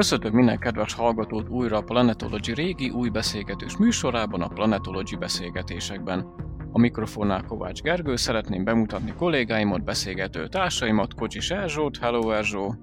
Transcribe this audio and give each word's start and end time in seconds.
Köszöntök 0.00 0.32
minden 0.32 0.58
kedves 0.58 0.94
hallgatót 0.94 1.48
újra 1.48 1.76
a 1.76 1.82
Planetology 1.82 2.54
régi 2.54 2.90
új 2.90 3.08
beszélgetős 3.08 3.76
műsorában, 3.76 4.42
a 4.42 4.48
Planetology 4.48 5.18
beszélgetésekben. 5.18 6.26
A 6.72 6.78
mikrofonnál 6.78 7.42
Kovács 7.42 7.80
Gergő, 7.80 8.16
szeretném 8.16 8.64
bemutatni 8.64 9.14
kollégáimat, 9.14 9.84
beszélgető 9.84 10.48
társaimat, 10.48 11.14
Kocsis 11.14 11.50
Erzsót, 11.50 11.98
hello 11.98 12.30
Erzsó! 12.30 12.74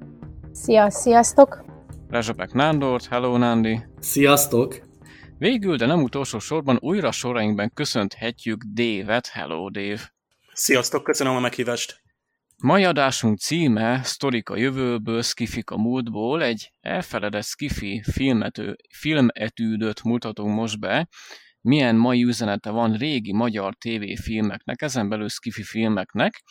Szia, 0.51 0.89
sziasztok! 0.89 1.65
Rezsapek 2.09 2.53
Nándort, 2.53 3.05
hello 3.05 3.37
Nándi! 3.37 3.85
Sziasztok! 3.99 4.79
Végül, 5.37 5.75
de 5.75 5.85
nem 5.85 6.03
utolsó 6.03 6.39
sorban 6.39 6.77
újra 6.79 7.11
sorainkban 7.11 7.71
köszönthetjük 7.73 8.63
Dévet, 8.73 9.27
hello 9.27 9.69
Dave! 9.69 10.13
Sziasztok, 10.53 11.03
köszönöm 11.03 11.35
a 11.35 11.39
meghívást! 11.39 12.05
Mai 12.63 12.83
adásunk 12.83 13.37
címe 13.37 14.03
Sztorik 14.03 14.49
a 14.49 14.57
jövőből, 14.57 15.21
Skifik 15.21 15.69
a 15.69 15.77
múltból, 15.77 16.43
egy 16.43 16.71
elfeledett 16.79 17.43
Skifi 17.43 18.01
filmető, 18.11 18.75
filmetűdöt 18.93 20.03
mutatunk 20.03 20.55
most 20.55 20.79
be, 20.79 21.07
milyen 21.61 21.95
mai 21.95 22.23
üzenete 22.23 22.69
van 22.69 22.93
régi 22.93 23.33
magyar 23.33 23.75
tévéfilmeknek, 23.75 24.81
ezen 24.81 25.09
belül 25.09 25.29
Skifi 25.29 25.63
filmeknek. 25.63 26.43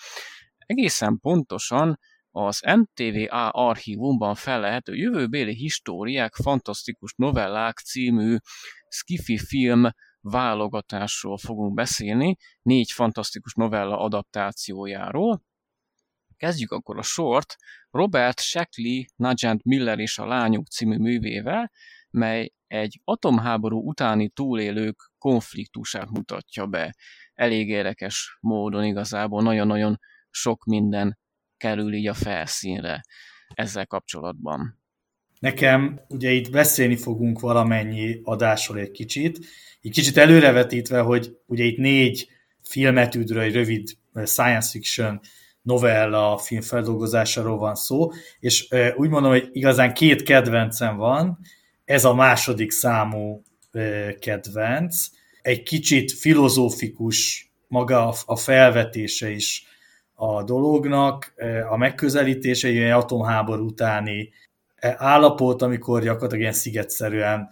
Egészen 0.59 1.19
pontosan 1.21 1.99
az 2.31 2.63
MTVA 2.77 3.49
archívumban 3.49 4.35
fellehető 4.35 4.95
jövőbéli 4.95 5.55
históriák, 5.55 6.35
fantasztikus 6.35 7.13
novellák 7.17 7.79
című 7.79 8.37
Skifi 8.89 9.39
film 9.39 9.89
válogatásról 10.21 11.39
fogunk 11.39 11.75
beszélni, 11.75 12.37
négy 12.63 12.91
fantasztikus 12.93 13.55
novella 13.55 13.99
adaptációjáról, 13.99 15.43
Kezdjük 16.37 16.71
akkor 16.71 16.99
a 16.99 17.03
sort 17.03 17.57
Robert 17.91 18.41
Shackley, 18.41 19.03
Nugent 19.17 19.65
Miller 19.65 19.99
és 19.99 20.19
a 20.19 20.27
Lányok 20.27 20.67
című 20.67 20.97
művével, 20.97 21.73
mely 22.11 22.51
egy 22.67 23.01
atomháború 23.05 23.89
utáni 23.89 24.29
túlélők 24.29 25.11
konfliktusát 25.19 26.11
mutatja 26.11 26.67
be. 26.67 26.95
Elég 27.35 27.69
érdekes 27.69 28.39
módon 28.41 28.85
igazából, 28.85 29.43
nagyon-nagyon 29.43 29.99
sok 30.31 30.65
minden 30.65 31.19
kerül 31.57 31.95
így 31.95 32.07
a 32.07 32.15
felszínre 32.15 33.01
ezzel 33.55 33.87
kapcsolatban. 33.87 34.81
Nekem 35.39 36.01
ugye 36.09 36.31
itt 36.31 36.51
beszélni 36.51 36.97
fogunk 36.97 37.41
valamennyi 37.41 38.21
adásról 38.23 38.79
egy 38.79 38.91
kicsit, 38.91 39.39
egy 39.81 39.91
kicsit 39.91 40.17
előrevetítve, 40.17 41.01
hogy 41.01 41.39
ugye 41.47 41.65
itt 41.65 41.79
négy 41.79 42.29
filmetűdről, 42.63 43.43
egy 43.43 43.53
rövid 43.53 43.89
science 44.25 44.71
fiction 44.71 45.21
novella 45.67 46.39
filmfeldolgozásáról 46.39 47.59
van 47.59 47.75
szó, 47.75 48.11
és 48.41 48.69
úgy 48.97 49.09
mondom, 49.09 49.31
hogy 49.31 49.49
igazán 49.53 49.95
két 49.95 50.23
kedvencem 50.23 50.97
van, 50.97 51.39
ez 51.85 52.05
a 52.05 52.15
második 52.15 52.71
számú 52.71 53.43
kedvenc, 54.19 55.07
egy 55.43 55.63
kicsit 55.63 56.13
filozófikus 56.13 57.51
maga 57.69 58.15
a 58.27 58.37
felvetése 58.37 59.31
is 59.31 59.67
a 60.15 60.43
dolognak, 60.43 61.35
a 61.71 61.77
megközelítése, 61.77 62.69
egy 62.69 62.91
atomháború 62.91 63.67
utáni 63.67 64.31
állapot, 64.81 65.63
amikor 65.63 66.03
gyakorlatilag 66.03 66.41
ilyen 66.41 66.53
szigetszerűen 66.53 67.49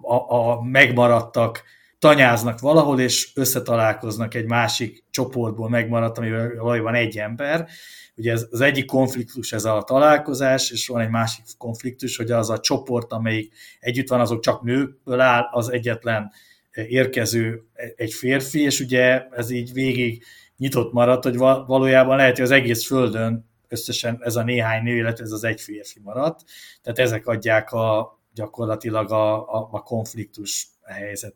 a, 0.00 0.34
a 0.34 0.62
megmaradtak 0.62 1.62
tanyáznak 2.00 2.60
valahol, 2.60 3.00
és 3.00 3.30
összetalálkoznak 3.34 4.34
egy 4.34 4.46
másik 4.46 5.04
csoportból 5.10 5.68
megmaradt, 5.68 6.18
amivel 6.18 6.54
valójában 6.56 6.94
egy 6.94 7.18
ember. 7.18 7.68
Ugye 8.14 8.32
ez, 8.32 8.46
az 8.50 8.60
egyik 8.60 8.86
konfliktus 8.86 9.52
ez 9.52 9.64
a 9.64 9.82
találkozás, 9.86 10.70
és 10.70 10.88
van 10.88 11.00
egy 11.00 11.10
másik 11.10 11.44
konfliktus, 11.58 12.16
hogy 12.16 12.30
az 12.30 12.50
a 12.50 12.60
csoport, 12.60 13.12
amelyik 13.12 13.54
együtt 13.80 14.08
van, 14.08 14.20
azok 14.20 14.40
csak 14.40 14.62
nőkből 14.62 15.20
áll, 15.20 15.48
az 15.50 15.72
egyetlen 15.72 16.30
érkező 16.72 17.64
egy 17.96 18.12
férfi, 18.12 18.62
és 18.62 18.80
ugye 18.80 19.26
ez 19.30 19.50
így 19.50 19.72
végig 19.72 20.24
nyitott 20.56 20.92
maradt, 20.92 21.24
hogy 21.24 21.36
valójában 21.36 22.16
lehet, 22.16 22.34
hogy 22.34 22.44
az 22.44 22.50
egész 22.50 22.86
földön 22.86 23.48
összesen 23.68 24.18
ez 24.20 24.36
a 24.36 24.42
néhány 24.42 24.82
nő, 24.82 24.96
illetve 24.96 25.24
ez 25.24 25.32
az 25.32 25.44
egy 25.44 25.60
férfi 25.60 26.00
maradt. 26.02 26.44
Tehát 26.82 26.98
ezek 26.98 27.26
adják 27.26 27.72
a, 27.72 28.18
gyakorlatilag 28.34 29.12
a, 29.12 29.54
a, 29.54 29.68
a 29.70 29.82
konfliktus 29.82 30.68
helyzet. 30.84 31.34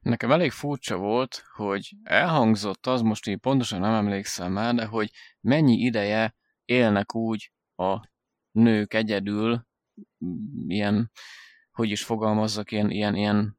Nekem 0.00 0.32
elég 0.32 0.50
furcsa 0.50 0.96
volt, 0.96 1.44
hogy 1.54 1.92
elhangzott 2.02 2.86
az, 2.86 3.00
most 3.02 3.26
így 3.26 3.38
pontosan 3.38 3.80
nem 3.80 3.94
emlékszem 3.94 4.52
már, 4.52 4.74
de 4.74 4.84
hogy 4.84 5.10
mennyi 5.40 5.76
ideje 5.76 6.34
élnek 6.64 7.14
úgy 7.14 7.52
a 7.76 8.08
nők 8.50 8.94
egyedül, 8.94 9.66
ilyen, 10.66 11.10
hogy 11.70 11.90
is 11.90 12.04
fogalmazzak, 12.04 12.70
ilyen, 12.70 12.90
ilyen, 12.90 13.14
ilyen 13.14 13.58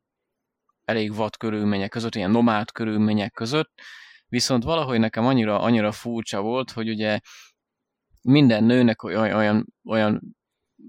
elég 0.84 1.14
vad 1.16 1.38
körülmények 1.38 1.90
között, 1.90 2.16
ilyen 2.16 2.32
nomád 2.32 2.72
körülmények 2.72 3.32
között, 3.32 3.72
viszont 4.28 4.64
valahogy 4.64 5.00
nekem 5.00 5.26
annyira, 5.26 5.60
annyira 5.60 5.92
furcsa 5.92 6.42
volt, 6.42 6.72
hogy 6.72 6.90
ugye 6.90 7.20
minden 8.22 8.64
nőnek 8.64 9.04
olyan, 9.04 9.36
olyan, 9.36 9.74
olyan 9.84 10.36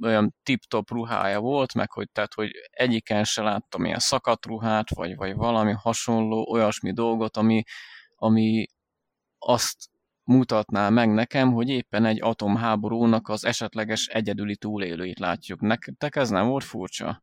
olyan 0.02 0.34
tip-top 0.42 0.90
ruhája 0.90 1.40
volt, 1.40 1.74
meg 1.74 1.90
hogy, 1.90 2.10
tehát, 2.12 2.34
hogy 2.34 2.50
egyiken 2.70 3.24
se 3.24 3.42
láttam 3.42 3.84
ilyen 3.84 3.98
szakadt 3.98 4.46
ruhát, 4.46 4.94
vagy, 4.94 5.16
vagy 5.16 5.34
valami 5.34 5.72
hasonló, 5.72 6.46
olyasmi 6.50 6.92
dolgot, 6.92 7.36
ami, 7.36 7.62
ami 8.16 8.66
azt 9.38 9.76
mutatná 10.24 10.88
meg 10.88 11.12
nekem, 11.14 11.52
hogy 11.52 11.68
éppen 11.68 12.04
egy 12.04 12.22
atomháborúnak 12.22 13.28
az 13.28 13.44
esetleges 13.44 14.06
egyedüli 14.06 14.56
túlélőit 14.56 15.18
látjuk. 15.18 15.60
Nektek 15.60 16.16
ez 16.16 16.30
nem 16.30 16.48
volt 16.48 16.64
furcsa? 16.64 17.22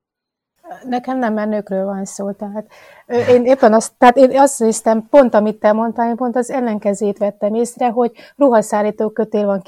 Nekem 0.84 1.18
nem 1.18 1.34
menőkről 1.34 1.86
van 1.86 2.06
szó, 2.06 2.32
tehát 2.32 2.72
én 3.08 3.46
éppen 3.46 3.74
azt, 3.74 3.94
tehát 3.98 4.18
én 4.18 4.40
azt 4.40 4.60
néztem, 4.60 5.08
pont 5.10 5.34
amit 5.34 5.60
te 5.60 5.72
mondtál, 5.72 6.10
én 6.10 6.16
pont 6.16 6.36
az 6.36 6.50
ellenkezét 6.50 7.18
vettem 7.18 7.54
észre, 7.54 7.90
hogy 7.90 8.12
ruhaszállító 8.36 9.10
kötél 9.10 9.46
van 9.46 9.62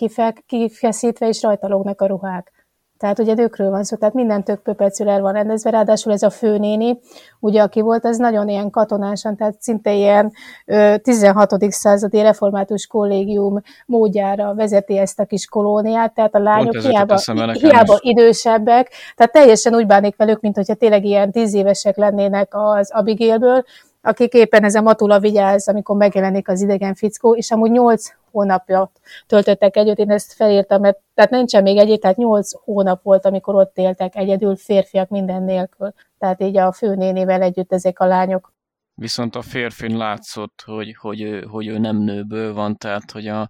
kifeszítve, 0.45 1.27
és 1.27 1.41
rajta 1.41 1.67
lógnak 1.67 2.01
a 2.01 2.05
ruhák. 2.05 2.60
Tehát 3.01 3.19
ugye 3.19 3.33
nőkről 3.33 3.69
van 3.69 3.83
szó, 3.83 3.95
tehát 3.95 4.13
minden 4.13 4.43
tök 4.43 4.61
pöpecüler 4.61 5.21
van 5.21 5.33
rendezve, 5.33 5.69
ráadásul 5.69 6.11
ez 6.11 6.21
a 6.21 6.29
főnéni, 6.29 6.99
ugye 7.39 7.61
aki 7.61 7.81
volt, 7.81 8.05
az 8.05 8.17
nagyon 8.17 8.49
ilyen 8.49 8.69
katonásan, 8.69 9.35
tehát 9.35 9.61
szinte 9.61 9.93
ilyen 9.93 10.31
ö, 10.65 10.95
16. 10.97 11.71
századi 11.71 12.21
református 12.21 12.87
kollégium 12.87 13.61
módjára 13.85 14.53
vezeti 14.53 14.97
ezt 14.97 15.19
a 15.19 15.25
kis 15.25 15.45
kolóniát, 15.45 16.13
tehát 16.13 16.35
a 16.35 16.39
lányok 16.39 16.75
hiába, 16.75 17.17
hiába 17.51 17.97
idősebbek, 18.01 18.91
tehát 19.15 19.31
teljesen 19.31 19.75
úgy 19.75 19.85
bánik 19.85 20.15
velük, 20.15 20.41
mint 20.41 20.55
hogyha 20.55 20.73
tényleg 20.73 21.05
ilyen 21.05 21.31
tíz 21.31 21.53
évesek 21.53 21.97
lennének 21.97 22.47
az 22.51 22.91
Abigailből, 22.91 23.63
akik 24.01 24.33
éppen 24.33 24.63
a 24.63 24.81
matula 24.81 25.19
vigyáz, 25.19 25.67
amikor 25.67 25.95
megjelenik 25.95 26.47
az 26.47 26.61
idegen 26.61 26.95
fickó, 26.95 27.35
és 27.35 27.51
amúgy 27.51 27.71
nyolc 27.71 28.13
hónapja 28.31 28.91
töltöttek 29.27 29.75
együtt, 29.75 29.97
én 29.97 30.11
ezt 30.11 30.33
felírtam, 30.33 30.81
mert 30.81 30.97
tehát 31.13 31.31
nincsen 31.31 31.63
még 31.63 31.77
egy, 31.77 31.99
tehát 31.99 32.17
nyolc 32.17 32.51
hónap 32.63 33.03
volt, 33.03 33.25
amikor 33.25 33.55
ott 33.55 33.77
éltek 33.77 34.15
egyedül, 34.15 34.55
férfiak 34.55 35.09
minden 35.09 35.43
nélkül. 35.43 35.93
Tehát 36.17 36.41
így 36.41 36.57
a 36.57 36.71
főnénével 36.71 37.41
együtt 37.41 37.73
ezek 37.73 37.99
a 37.99 38.05
lányok. 38.05 38.53
Viszont 38.93 39.35
a 39.35 39.41
férfin 39.41 39.97
látszott, 39.97 40.63
hogy, 40.65 40.95
hogy, 40.99 41.45
hogy 41.49 41.67
ő 41.67 41.77
nem 41.77 41.97
nőből 41.97 42.53
van, 42.53 42.77
tehát 42.77 43.11
hogy 43.11 43.27
a, 43.27 43.49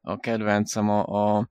a 0.00 0.16
kedvencem 0.16 0.88
a, 0.88 1.04
a, 1.06 1.48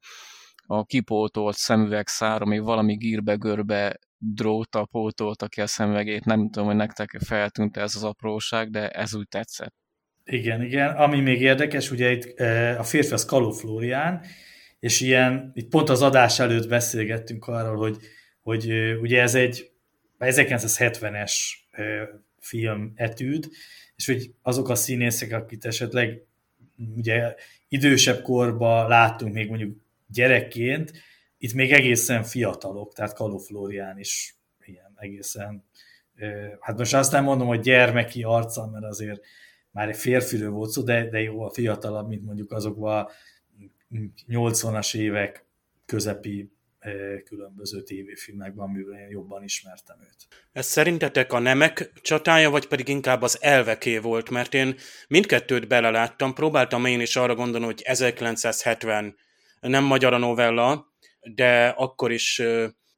a 0.65 0.83
kipótolt 0.83 1.55
szemüveg 1.55 2.07
szár, 2.07 2.41
ami 2.41 2.59
valami 2.59 2.95
gírbe-görbe 2.95 3.97
dróta 4.17 4.85
pótolta 4.85 5.47
ki 5.47 5.61
a 5.61 5.67
szemüvegét, 5.67 6.25
nem 6.25 6.49
tudom, 6.49 6.67
hogy 6.67 6.75
nektek 6.75 7.19
feltűnt 7.25 7.77
ez 7.77 7.95
az 7.95 8.03
apróság, 8.03 8.69
de 8.69 8.89
ez 8.89 9.15
úgy 9.15 9.27
tetszett. 9.27 9.75
Igen, 10.23 10.61
igen. 10.61 10.95
Ami 10.95 11.19
még 11.19 11.41
érdekes, 11.41 11.91
ugye 11.91 12.11
itt 12.11 12.39
a 12.77 12.83
férfi 12.83 13.13
az 13.13 13.25
Kaló 13.25 13.51
és 14.79 15.01
ilyen, 15.01 15.51
itt 15.53 15.69
pont 15.69 15.89
az 15.89 16.01
adás 16.01 16.39
előtt 16.39 16.67
beszélgettünk 16.67 17.47
arról, 17.47 17.77
hogy, 17.77 17.97
hogy 18.41 18.71
ugye 19.01 19.21
ez 19.21 19.35
egy 19.35 19.71
1970-es 20.19 21.33
film 22.39 22.91
etűd, 22.95 23.49
és 23.95 24.05
hogy 24.05 24.31
azok 24.41 24.69
a 24.69 24.75
színészek, 24.75 25.31
akit 25.31 25.65
esetleg 25.65 26.21
ugye 26.95 27.35
idősebb 27.67 28.21
korban 28.21 28.87
láttunk 28.87 29.33
még 29.33 29.49
mondjuk 29.49 29.77
gyerekként, 30.07 30.91
itt 31.37 31.53
még 31.53 31.71
egészen 31.71 32.23
fiatalok, 32.23 32.93
tehát 32.93 33.13
Kaló 33.13 33.37
Flórián 33.37 33.99
is 33.99 34.35
ilyen 34.65 34.93
egészen, 34.95 35.65
hát 36.59 36.77
most 36.77 36.93
azt 36.93 37.11
nem 37.11 37.23
mondom, 37.23 37.47
hogy 37.47 37.59
gyermeki 37.59 38.23
arca, 38.23 38.67
mert 38.67 38.85
azért 38.85 39.21
már 39.71 39.89
egy 39.89 39.97
férfiről 39.97 40.49
volt 40.49 40.69
szó, 40.69 40.81
de, 40.81 41.09
de 41.09 41.29
a 41.29 41.49
fiatalabb, 41.49 42.07
mint 42.07 42.25
mondjuk 42.25 42.51
azokban 42.51 43.05
a 43.05 43.09
80-as 44.27 44.95
évek 44.95 45.45
közepi 45.85 46.51
különböző 47.25 47.83
tévéfilmekben, 47.83 48.67
amiben 48.67 48.99
én 48.99 49.09
jobban 49.09 49.43
ismertem 49.43 49.97
őt. 50.01 50.27
Ez 50.51 50.65
szerintetek 50.65 51.33
a 51.33 51.39
nemek 51.39 51.91
csatája, 52.01 52.49
vagy 52.49 52.67
pedig 52.67 52.87
inkább 52.87 53.21
az 53.21 53.37
elveké 53.41 53.97
volt? 53.97 54.29
Mert 54.29 54.53
én 54.53 54.75
mindkettőt 55.07 55.67
beleláttam, 55.67 56.33
próbáltam 56.33 56.85
én 56.85 56.99
is 56.99 57.15
arra 57.15 57.35
gondolni, 57.35 57.65
hogy 57.65 57.81
1970 57.81 59.15
nem 59.61 59.83
magyar 59.83 60.13
a 60.13 60.17
novella, 60.17 60.93
de 61.35 61.67
akkor 61.67 62.11
is 62.11 62.41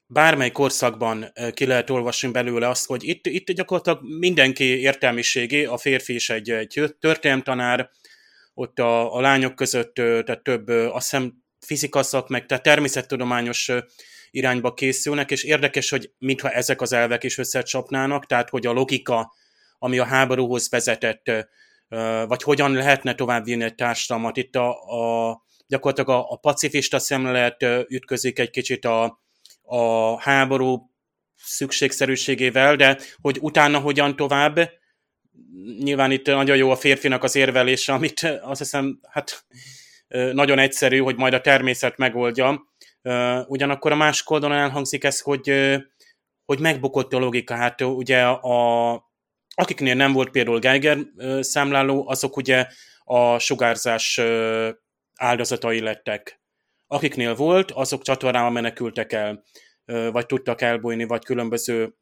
bármely 0.06 0.52
korszakban 0.52 1.34
ki 1.54 1.66
lehet 1.66 1.90
olvasni 1.90 2.32
belőle 2.32 2.68
azt, 2.68 2.86
hogy 2.86 3.08
itt, 3.08 3.28
itt 3.28 3.52
gyakorlatilag 3.52 4.00
mindenki 4.20 4.64
értelmiségé, 4.64 5.66
a 5.66 5.78
férfi 5.78 6.14
is 6.14 6.30
egy, 6.30 6.52
egy 6.52 6.96
történelmtanár, 7.00 7.90
ott 8.54 8.80
a, 8.80 9.16
a 9.16 9.22
lányok 9.22 9.56
között 9.56 9.94
tehát 9.94 10.42
több, 10.44 10.68
azt 10.68 11.10
hiszem 11.10 11.34
fizikaszak, 11.60 12.30
meg 12.30 12.46
tehát 12.46 12.64
természettudományos 12.64 13.72
irányba 14.32 14.74
készülnek, 14.74 15.32
és 15.32 15.44
érdekes, 15.44 15.90
hogy 15.90 16.12
mintha 16.18 16.50
ezek 16.50 16.82
az 16.82 16.94
elvek 16.94 17.24
is 17.24 17.38
összecsapnának, 17.38 18.26
tehát 18.26 18.50
hogy 18.50 18.66
a 18.66 18.72
logika, 18.72 19.34
ami 19.80 19.98
a 19.98 20.06
háborúhoz 20.06 20.70
vezetett, 20.70 21.32
vagy 22.28 22.44
hogyan 22.44 22.72
lehetne 22.72 23.16
továbbvinni 23.16 23.64
egy 23.64 23.76
társadalmat. 23.76 24.38
Itt 24.38 24.56
a, 24.56 24.70
a 24.70 25.42
gyakorlatilag 25.70 26.10
a, 26.20 26.32
a 26.32 26.36
pacifista 26.36 27.00
szemlélet 27.00 27.66
ütközik 27.88 28.40
egy 28.40 28.50
kicsit 28.50 28.86
a, 28.86 29.22
a 29.62 30.20
háború 30.22 30.92
szükségszerűségével, 31.36 32.76
de 32.76 32.98
hogy 33.22 33.38
utána 33.42 33.80
hogyan 33.80 34.16
tovább, 34.16 34.72
nyilván 35.80 36.12
itt 36.12 36.26
nagyon 36.26 36.58
jó 36.58 36.72
a 36.72 36.76
férfinak 36.76 37.24
az 37.24 37.36
érvelése, 37.36 37.94
amit 37.94 38.40
azt 38.42 38.60
hiszem, 38.60 39.00
hát 39.10 39.46
nagyon 40.08 40.60
egyszerű, 40.60 40.98
hogy 40.98 41.16
majd 41.16 41.34
a 41.34 41.42
természet 41.42 41.98
megoldja. 41.98 42.64
Ugyanakkor 43.48 43.92
a 43.92 43.96
másik 43.96 44.30
oldalon 44.30 44.58
elhangzik 44.58 45.04
ez, 45.04 45.20
hogy, 45.20 45.54
hogy 46.46 46.60
megbukott 46.60 47.14
a 47.14 47.20
logika. 47.20 47.56
Hát 47.56 47.82
ugye 47.82 48.24
a, 48.26 48.92
akiknél 49.56 49.96
nem 49.96 50.14
volt 50.14 50.30
például 50.30 50.60
Geiger 50.60 50.98
számláló, 51.40 52.10
azok 52.10 52.38
ugye 52.38 52.68
a 53.04 53.40
sugárzás 53.40 54.22
áldozatai 55.20 55.80
lettek. 55.80 56.42
Akiknél 56.88 57.36
volt, 57.36 57.72
azok 57.72 58.02
csatornával 58.02 58.50
menekültek 58.52 59.14
el, 59.14 59.44
vagy 59.86 60.26
tudtak 60.26 60.62
elbújni, 60.62 61.04
vagy 61.04 61.26
különböző 61.26 61.94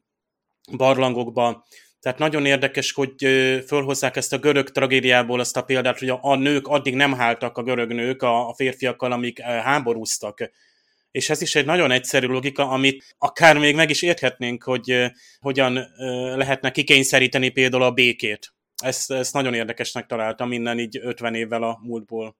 barlangokba. 0.76 1.66
Tehát 2.00 2.18
nagyon 2.18 2.46
érdekes, 2.46 2.92
hogy 2.92 3.14
fölhozzák 3.66 4.16
ezt 4.16 4.32
a 4.32 4.38
görög 4.38 4.70
tragédiából 4.70 5.40
azt 5.40 5.56
a 5.56 5.62
példát, 5.62 5.98
hogy 5.98 6.08
a, 6.20 6.34
nők 6.34 6.66
addig 6.66 6.94
nem 6.94 7.12
háltak 7.12 7.58
a 7.58 7.62
görög 7.62 7.92
nők 7.92 8.22
a, 8.22 8.54
férfiakkal, 8.56 9.12
amik 9.12 9.40
háborúztak. 9.40 10.50
És 11.10 11.30
ez 11.30 11.42
is 11.42 11.54
egy 11.54 11.64
nagyon 11.64 11.90
egyszerű 11.90 12.26
logika, 12.26 12.68
amit 12.68 13.14
akár 13.18 13.58
még 13.58 13.74
meg 13.74 13.90
is 13.90 14.02
érthetnénk, 14.02 14.62
hogy 14.62 15.10
hogyan 15.40 15.86
lehetne 16.36 16.70
kikényszeríteni 16.70 17.48
például 17.48 17.82
a 17.82 17.90
békét. 17.90 18.52
Ezt, 18.82 19.10
ezt 19.10 19.32
nagyon 19.32 19.54
érdekesnek 19.54 20.06
találtam 20.06 20.48
minden 20.48 20.78
így 20.78 20.98
50 21.02 21.34
évvel 21.34 21.62
a 21.62 21.78
múltból. 21.82 22.36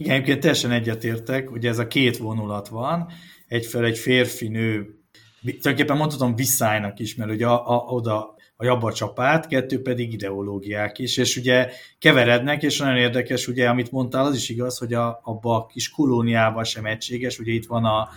Igen, 0.00 0.12
egyébként 0.12 0.40
teljesen 0.40 0.70
egyetértek, 0.70 1.50
ugye 1.50 1.68
ez 1.68 1.78
a 1.78 1.86
két 1.86 2.16
vonulat 2.16 2.68
van, 2.68 3.08
egyfelől 3.46 3.86
egy 3.86 3.98
férfi-nő, 3.98 4.94
tulajdonképpen 5.42 5.96
mondhatom 5.96 6.34
visszájnak 6.34 6.98
is, 6.98 7.14
mert 7.14 7.30
ugye 7.30 7.46
a, 7.46 7.70
a, 7.74 7.84
oda 7.86 8.34
a 8.56 8.64
jabba 8.64 8.92
csapát, 8.92 9.46
kettő 9.46 9.82
pedig 9.82 10.12
ideológiák 10.12 10.98
is, 10.98 11.16
és 11.16 11.36
ugye 11.36 11.70
keverednek, 11.98 12.62
és 12.62 12.78
nagyon 12.78 12.96
érdekes, 12.96 13.48
ugye, 13.48 13.68
amit 13.68 13.90
mondtál, 13.90 14.24
az 14.24 14.34
is 14.34 14.48
igaz, 14.48 14.78
hogy 14.78 14.92
a, 14.92 15.20
abba 15.22 15.56
a 15.56 15.66
kis 15.66 15.90
kolóniában 15.90 16.64
sem 16.64 16.86
egységes, 16.86 17.38
ugye 17.38 17.52
itt 17.52 17.66
van 17.66 17.84
a, 17.84 18.08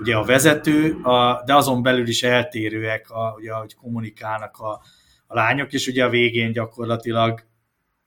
ugye 0.00 0.16
a 0.16 0.24
vezető, 0.24 0.92
a, 1.02 1.42
de 1.44 1.54
azon 1.54 1.82
belül 1.82 2.08
is 2.08 2.22
eltérőek, 2.22 3.10
a, 3.10 3.34
ugye, 3.36 3.52
hogy 3.52 3.74
kommunikálnak 3.74 4.58
a, 4.58 4.80
a 5.26 5.34
lányok, 5.34 5.72
és 5.72 5.86
ugye 5.86 6.04
a 6.04 6.08
végén 6.08 6.52
gyakorlatilag 6.52 7.46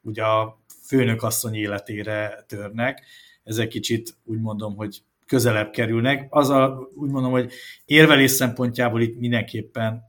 ugye 0.02 0.24
a 0.24 0.66
főnök 0.88 1.24
asszony 1.24 1.56
életére 1.56 2.46
törnek. 2.48 3.06
Ezek 3.44 3.68
kicsit 3.68 4.18
úgy 4.24 4.40
mondom, 4.40 4.76
hogy 4.76 5.02
közelebb 5.26 5.72
kerülnek. 5.72 6.28
Az 6.30 6.50
a, 6.50 6.90
úgy 6.96 7.10
mondom, 7.10 7.32
hogy 7.32 7.52
érvelés 7.86 8.32
szempontjából 8.32 9.02
itt 9.02 9.20
mindenképpen 9.20 10.04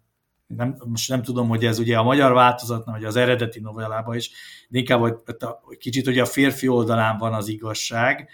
nem, 0.46 0.76
most 0.86 1.08
nem 1.08 1.22
tudom, 1.22 1.48
hogy 1.48 1.64
ez 1.64 1.78
ugye 1.78 1.96
a 1.96 2.02
magyar 2.02 2.32
változatban, 2.32 2.94
vagy 2.94 3.04
az 3.04 3.16
eredeti 3.16 3.60
novellában 3.60 4.16
is, 4.16 4.30
de 4.69 4.78
inkább, 4.78 5.00
hogy, 5.00 5.14
hogy 5.60 5.76
kicsit 5.76 6.06
ugye 6.06 6.22
a 6.22 6.26
férfi 6.26 6.69
oldalán 6.69 7.19
van 7.19 7.32
az 7.32 7.48
igazság, 7.48 8.28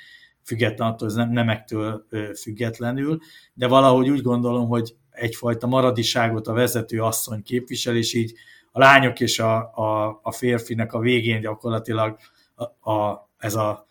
független 0.45 0.89
attól, 0.89 1.09
hogy 1.09 1.17
nem, 1.17 1.31
nemektől 1.31 2.07
függetlenül, 2.41 3.19
de 3.55 3.67
valahogy 3.67 4.09
úgy 4.09 4.23
gondolom, 4.23 4.69
hogy 4.69 4.95
egyfajta 5.11 5.67
maradiságot 5.67 6.47
a 6.47 6.53
vezető 6.53 7.03
asszony 7.03 7.43
képvisel, 7.43 7.97
és 7.97 8.15
így 8.15 8.35
a 8.73 8.79
lányok 8.79 9.21
és 9.21 9.39
a, 9.39 9.57
a, 9.75 10.21
a 10.23 10.33
férfinek 10.33 10.93
a 10.93 10.99
végén 10.99 11.41
gyakorlatilag 11.41 12.19
a, 12.55 12.91
a, 12.93 13.31
ez 13.39 13.55
a 13.55 13.87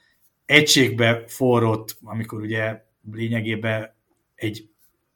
egységbe 0.46 1.24
forrott, 1.28 1.98
amikor 2.04 2.42
ugye 2.42 2.86
lényegében 3.12 3.96
egy 4.36 4.70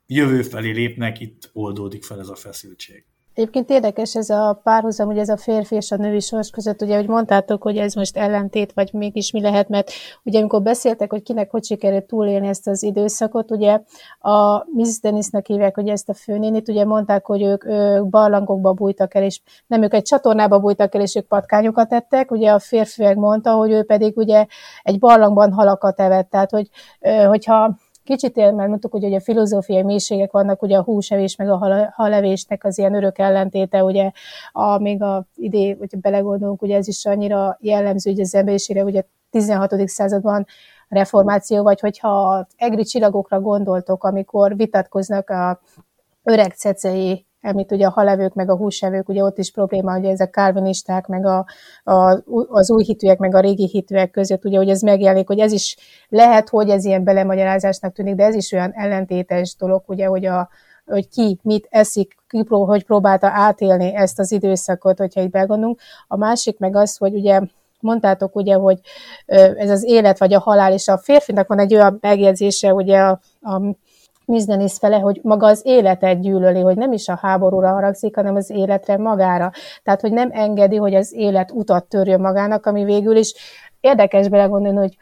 jövő 0.06 0.42
felé 0.42 0.72
lépnek, 0.72 1.20
itt 1.20 1.50
oldódik 1.54 2.04
fel 2.04 2.20
ez 2.20 2.30
a 2.30 2.36
feszültség. 2.36 3.06
Egyébként 3.38 3.69
érdekes 3.69 4.16
ez 4.16 4.30
a 4.30 4.60
párhuzam, 4.63 5.07
hogy 5.07 5.18
ez 5.18 5.30
a 5.30 5.38
férfi 5.38 5.75
és 5.75 5.92
a 5.92 5.95
női 5.95 6.19
sors 6.19 6.50
között, 6.50 6.81
ugye, 6.81 6.95
hogy 6.95 7.07
mondtátok, 7.07 7.63
hogy 7.63 7.78
ez 7.78 7.94
most 7.94 8.18
ellentét, 8.18 8.74
vagy 8.74 8.89
mégis 8.94 9.31
mi 9.31 9.42
lehet, 9.42 9.69
mert 9.69 9.92
ugye 10.24 10.39
amikor 10.39 10.62
beszéltek, 10.62 11.12
hogy 11.12 11.24
kinek 11.24 11.51
hogy 11.51 11.63
sikerült 11.63 12.04
túlélni 12.04 12.48
ezt 12.48 12.68
az 12.68 12.84
időszakot, 12.84 13.51
ugye 13.51 13.80
a 14.19 14.66
Miss 14.74 15.00
Dennisnek 15.00 15.48
hívják, 15.48 15.75
hogy 15.75 15.88
ezt 15.88 16.10
a 16.10 16.13
főnénit, 16.13 16.69
ugye 16.69 16.86
mondták, 16.86 17.25
hogy 17.25 17.42
ők, 17.42 17.66
ők 17.66 18.06
barlangokba 18.06 18.74
bújtak 18.74 19.16
el, 19.16 19.24
és 19.24 19.42
nem 19.68 19.83
ők 19.83 19.94
egy 19.94 20.04
csatornába 20.04 20.60
bújtak 20.60 20.95
el, 20.95 21.01
és 21.01 21.16
ők 21.16 21.28
patkányokat 21.28 21.94
ettek, 21.94 22.31
ugye 22.31 22.51
a 22.51 22.60
férfi 22.60 23.04
meg 23.04 23.18
mondta, 23.18 23.51
hogy 23.51 23.72
ő 23.72 23.83
pedig 23.83 24.18
ugye 24.18 24.45
egy 24.83 25.00
barlangban 25.00 25.54
halakat 25.54 26.00
evett, 26.00 26.30
tehát 26.30 26.51
hogy, 26.51 26.69
hogyha 27.28 27.78
Kicsit 28.07 28.38
él, 28.38 28.51
mert 28.51 28.69
mondtuk, 28.69 28.92
hogy 28.92 29.04
ugye 29.04 29.15
a 29.15 29.21
filozófiai 29.21 29.83
mélységek 29.83 30.31
vannak, 30.31 30.62
ugye 30.62 30.77
a 30.77 30.83
húsevés 30.83 31.36
meg 31.36 31.50
a 31.50 31.92
halevésnek 31.94 32.63
az 32.63 32.77
ilyen 32.77 32.94
örök 32.94 33.19
ellentéte, 33.19 33.83
ugye 33.83 34.12
a, 34.51 34.77
még 34.80 35.01
a 35.01 35.25
idé, 35.36 35.71
hogyha 35.71 35.98
belegondolunk, 35.98 36.62
ugye 36.62 36.75
ez 36.75 36.88
is 36.88 37.06
annyira 37.06 37.57
jellemző, 37.62 38.12
hogy 38.12 38.19
az 38.19 38.36
emberiségre, 38.36 38.83
ugye 38.83 39.04
16. 39.30 39.88
században 39.88 40.45
reformáció, 40.88 41.63
vagy 41.63 41.80
hogyha 41.80 42.48
egri 42.56 42.83
csillagokra 42.83 43.39
gondoltok, 43.39 44.04
amikor 44.04 44.56
vitatkoznak 44.56 45.30
a 45.30 45.59
öreg 46.24 46.51
cecei 46.51 47.27
amit 47.48 47.72
ugye 47.72 47.86
a 47.86 47.92
halevők 47.92 48.34
meg 48.34 48.50
a 48.50 48.58
húsevők, 48.58 49.10
ugye 49.10 49.24
ott 49.24 49.38
is 49.38 49.52
probléma, 49.52 49.92
hogy 49.92 50.06
ezek 50.06 50.30
kárvinisták, 50.30 51.07
meg 51.07 51.26
a, 51.26 51.45
a, 51.83 52.21
az 52.50 52.71
új 52.71 52.83
hitűek, 52.83 53.18
meg 53.18 53.36
a 53.36 53.40
régi 53.40 53.68
hitűek 53.71 54.12
között, 54.12 54.45
ugye, 54.45 54.57
hogy 54.57 54.69
ez 54.69 54.81
megjelenik, 54.81 55.28
hogy 55.28 55.40
ez 55.40 55.52
is 55.52 55.78
lehet, 56.10 56.50
hogy 56.50 56.69
ez 56.69 56.86
ilyen 56.86 57.04
belemagyarázásnak 57.04 57.94
tűnik, 57.94 58.16
de 58.16 58.26
ez 58.26 58.36
is 58.36 58.52
olyan 58.52 58.71
ellentétes 58.74 59.56
dolog, 59.56 59.83
ugye, 59.86 60.06
hogy 60.06 60.26
a, 60.26 60.50
hogy 60.86 61.07
ki 61.10 61.40
mit 61.42 61.68
eszik, 61.69 62.16
ki 62.28 62.44
pró, 62.44 62.66
hogy 62.66 62.86
próbálta 62.86 63.28
átélni 63.28 63.95
ezt 63.95 64.19
az 64.19 64.31
időszakot, 64.31 64.98
hogyha 64.98 65.21
itt 65.21 65.30
begondolunk. 65.30 65.80
A 66.07 66.18
másik 66.18 66.60
meg 66.60 66.76
az, 66.76 66.98
hogy 66.98 67.14
ugye 67.14 67.42
mondtátok 67.80 68.36
ugye, 68.36 68.56
hogy 68.56 68.80
ez 69.56 69.69
az 69.69 69.83
élet 69.83 70.19
vagy 70.19 70.33
a 70.33 70.40
halál, 70.40 70.74
és 70.74 70.88
a 70.88 70.98
férfinak 70.98 71.48
van 71.48 71.60
egy 71.60 71.74
olyan 71.74 71.98
megjegyzése, 72.02 72.74
ugye 72.74 73.00
a, 73.00 73.19
a 73.42 73.62
Mizdenis 74.28 74.78
fele, 74.78 74.98
hogy 74.98 75.19
maga 75.24 75.48
az 75.48 75.62
életet 75.64 76.22
gyűlöli, 76.22 76.62
hogy 76.62 76.78
nem 76.78 76.92
is 76.92 77.07
a 77.07 77.19
háborúra 77.22 77.69
haragszik, 77.69 78.16
hanem 78.16 78.36
az 78.36 78.50
életre 78.50 78.98
magára. 78.98 79.52
Tehát, 79.84 80.02
hogy 80.02 80.12
nem 80.12 80.30
engedi, 80.31 80.76
hogy 80.76 80.96
az 80.96 81.14
élet 81.14 81.52
utat 81.52 81.86
törjön 81.86 82.19
magának, 82.19 82.66
ami 82.66 82.84
végül 82.84 83.16
is 83.16 83.34
érdekes 83.80 84.30
belegondolni, 84.30 84.78
hogy 84.78 84.98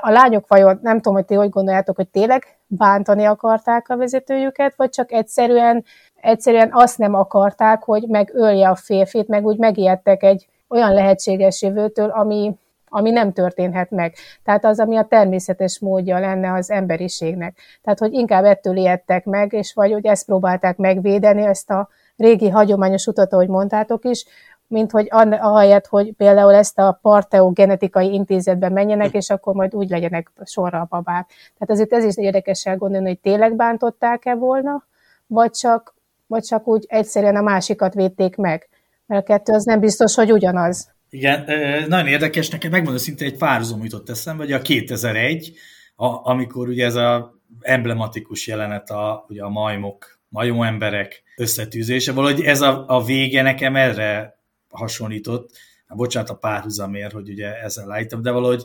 a 0.00 0.10
lányok 0.10 0.48
vajon, 0.48 0.78
nem 0.82 0.96
tudom, 0.96 1.14
hogy 1.14 1.24
ti 1.24 1.34
hogy 1.34 1.50
gondoljátok, 1.50 1.96
hogy 1.96 2.08
tényleg 2.08 2.58
bántani 2.66 3.24
akarták 3.24 3.88
a 3.88 3.96
vezetőjüket, 3.96 4.74
vagy 4.76 4.90
csak 4.90 5.12
egyszerűen, 5.12 5.84
egyszerűen 6.20 6.68
azt 6.72 6.98
nem 6.98 7.14
akarták, 7.14 7.82
hogy 7.82 8.02
megölje 8.08 8.68
a 8.68 8.74
férfit, 8.74 9.28
meg 9.28 9.44
úgy 9.46 9.58
megijedtek 9.58 10.22
egy 10.22 10.46
olyan 10.68 10.92
lehetséges 10.92 11.62
jövőtől, 11.62 12.10
ami, 12.10 12.54
ami 12.88 13.10
nem 13.10 13.32
történhet 13.32 13.90
meg. 13.90 14.14
Tehát 14.44 14.64
az, 14.64 14.80
ami 14.80 14.96
a 14.96 15.04
természetes 15.04 15.78
módja 15.78 16.18
lenne 16.18 16.52
az 16.52 16.70
emberiségnek. 16.70 17.58
Tehát, 17.82 17.98
hogy 17.98 18.12
inkább 18.12 18.44
ettől 18.44 18.76
ijedtek 18.76 19.24
meg, 19.24 19.52
és 19.52 19.74
vagy 19.74 19.92
hogy 19.92 20.06
ezt 20.06 20.26
próbálták 20.26 20.76
megvédeni, 20.76 21.42
ezt 21.42 21.70
a 21.70 21.88
régi 22.16 22.48
hagyományos 22.48 23.06
utat, 23.06 23.32
ahogy 23.32 23.48
mondtátok 23.48 24.04
is, 24.04 24.24
mint 24.68 24.90
hogy 24.90 25.06
ahelyett, 25.10 25.86
hogy 25.86 26.12
például 26.12 26.54
ezt 26.54 26.78
a 26.78 26.98
parteo 27.02 27.50
genetikai 27.50 28.12
intézetben 28.12 28.72
menjenek, 28.72 29.12
és 29.12 29.30
akkor 29.30 29.54
majd 29.54 29.74
úgy 29.74 29.88
legyenek 29.88 30.30
sorra 30.44 30.80
a 30.80 30.86
babák. 30.88 31.26
Tehát 31.26 31.70
azért 31.70 31.92
ez 31.92 32.04
is 32.04 32.16
érdekes 32.16 32.66
elgondolni, 32.66 33.06
hogy 33.06 33.18
tényleg 33.18 33.54
bántották-e 33.54 34.34
volna, 34.34 34.84
vagy 35.26 35.50
csak, 35.50 35.94
vagy 36.26 36.42
csak 36.42 36.66
úgy 36.66 36.84
egyszerűen 36.88 37.36
a 37.36 37.42
másikat 37.42 37.94
védték 37.94 38.36
meg. 38.36 38.68
Mert 39.06 39.22
a 39.22 39.24
kettő 39.24 39.52
az 39.52 39.64
nem 39.64 39.80
biztos, 39.80 40.14
hogy 40.14 40.32
ugyanaz. 40.32 40.95
Igen, 41.16 41.44
nagyon 41.88 42.06
érdekes, 42.06 42.48
nekem 42.48 42.70
megmondom 42.70 42.98
szinte 43.00 43.24
egy 43.24 43.36
párhuzam 43.36 43.82
jutott 43.82 44.08
eszembe, 44.08 44.42
hogy 44.42 44.52
a 44.52 44.62
2001, 44.62 45.56
a, 45.94 46.30
amikor 46.30 46.68
ugye 46.68 46.84
ez 46.84 46.94
a 46.94 47.40
emblematikus 47.60 48.46
jelenet 48.46 48.90
a, 48.90 49.24
ugye 49.28 49.42
a 49.42 49.48
majmok, 49.48 50.20
majom 50.28 50.62
emberek 50.62 51.22
összetűzése, 51.36 52.12
valahogy 52.12 52.40
ez 52.40 52.60
a, 52.60 52.84
a 52.88 53.04
vége 53.04 53.42
nekem 53.42 53.76
erre 53.76 54.38
hasonlított, 54.68 55.50
hát 55.86 55.96
bocsánat 55.96 56.30
a 56.30 56.36
párhuzamért, 56.36 57.12
hogy 57.12 57.28
ugye 57.28 57.62
ezzel 57.62 57.92
állítom, 57.92 58.22
de 58.22 58.30
valahogy 58.30 58.64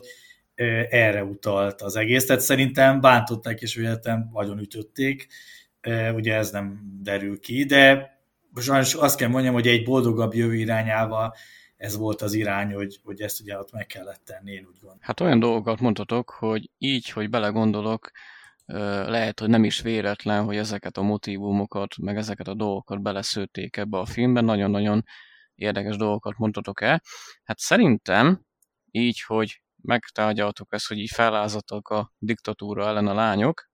erre 0.88 1.24
utalt 1.24 1.82
az 1.82 1.96
egész, 1.96 2.26
tehát 2.26 2.42
szerintem 2.42 3.00
bántották 3.00 3.60
és 3.60 3.74
véletlen 3.74 4.30
nagyon 4.32 4.58
ütötték, 4.58 5.26
ugye 6.14 6.34
ez 6.34 6.50
nem 6.50 6.80
derül 7.02 7.40
ki, 7.40 7.64
de 7.64 8.10
sajnos 8.54 8.94
azt 8.94 9.16
kell 9.16 9.28
mondjam, 9.28 9.54
hogy 9.54 9.66
egy 9.66 9.84
boldogabb 9.84 10.34
jövő 10.34 10.54
irányával 10.54 11.34
ez 11.82 11.96
volt 11.96 12.22
az 12.22 12.32
irány, 12.32 12.72
hogy, 12.72 13.00
hogy 13.04 13.20
ezt 13.20 13.40
ugye 13.40 13.58
ott 13.58 13.72
meg 13.72 13.86
kellett 13.86 14.24
tenni, 14.24 14.52
én 14.52 14.64
úgy 14.66 14.72
gondolom. 14.72 14.98
Hát 15.00 15.20
olyan 15.20 15.38
dolgokat 15.38 15.80
mondhatok, 15.80 16.30
hogy 16.30 16.70
így, 16.78 17.08
hogy 17.08 17.30
belegondolok, 17.30 18.10
lehet, 19.06 19.40
hogy 19.40 19.48
nem 19.48 19.64
is 19.64 19.80
véletlen, 19.80 20.44
hogy 20.44 20.56
ezeket 20.56 20.96
a 20.96 21.02
motivumokat, 21.02 21.96
meg 21.98 22.16
ezeket 22.16 22.48
a 22.48 22.54
dolgokat 22.54 23.02
beleszőtték 23.02 23.76
ebbe 23.76 23.98
a 23.98 24.04
filmben, 24.04 24.44
nagyon-nagyon 24.44 25.02
érdekes 25.54 25.96
dolgokat 25.96 26.38
mondhatok 26.38 26.80
el. 26.80 27.02
Hát 27.44 27.58
szerintem 27.58 28.42
így, 28.90 29.22
hogy 29.22 29.62
megtárgyaltuk 29.82 30.72
ezt, 30.72 30.86
hogy 30.86 30.98
így 30.98 31.10
felázadtak 31.10 31.88
a 31.88 32.12
diktatúra 32.18 32.86
ellen 32.86 33.06
a 33.06 33.14
lányok, 33.14 33.70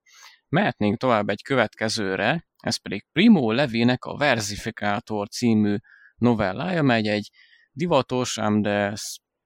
mehetnénk 0.48 0.98
tovább 0.98 1.28
egy 1.28 1.42
következőre, 1.42 2.46
ez 2.56 2.76
pedig 2.76 3.06
Primo 3.12 3.52
Levinek 3.52 4.04
a 4.04 4.16
Versifikátor 4.16 5.28
című 5.28 5.76
novellája, 6.16 6.82
mely 6.82 7.08
egy 7.08 7.30
divatos, 7.78 8.38
ám 8.38 8.62
de 8.62 8.94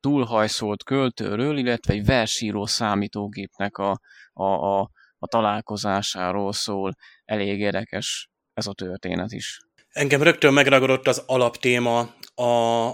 túlhajszolt 0.01 0.85
költőről, 0.85 1.59
illetve 1.59 1.93
egy 1.93 2.05
versíró 2.05 2.67
számítógépnek 2.67 3.79
a, 3.79 4.01
a, 4.33 4.45
a, 4.45 4.91
a 5.19 5.27
találkozásáról 5.27 6.53
szól. 6.53 6.95
Elég 7.25 7.61
érdekes 7.61 8.31
ez 8.55 8.67
a 8.67 8.73
történet 8.73 9.33
is. 9.33 9.61
Engem 9.89 10.23
rögtön 10.23 10.53
megragadott 10.53 11.07
az 11.07 11.23
alaptéma 11.27 12.15
a, 12.35 12.45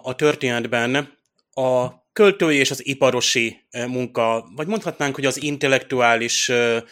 a 0.02 0.14
történetben, 0.14 1.16
a 1.50 1.88
költői 2.12 2.57
és 2.57 2.71
az 2.71 2.87
iparosi 2.87 3.66
eh, 3.71 3.87
munka, 3.87 4.49
vagy 4.54 4.66
mondhatnánk, 4.66 5.14
hogy 5.14 5.26
az 5.26 5.42
intellektuális, 5.42 6.49
eh, 6.49 6.83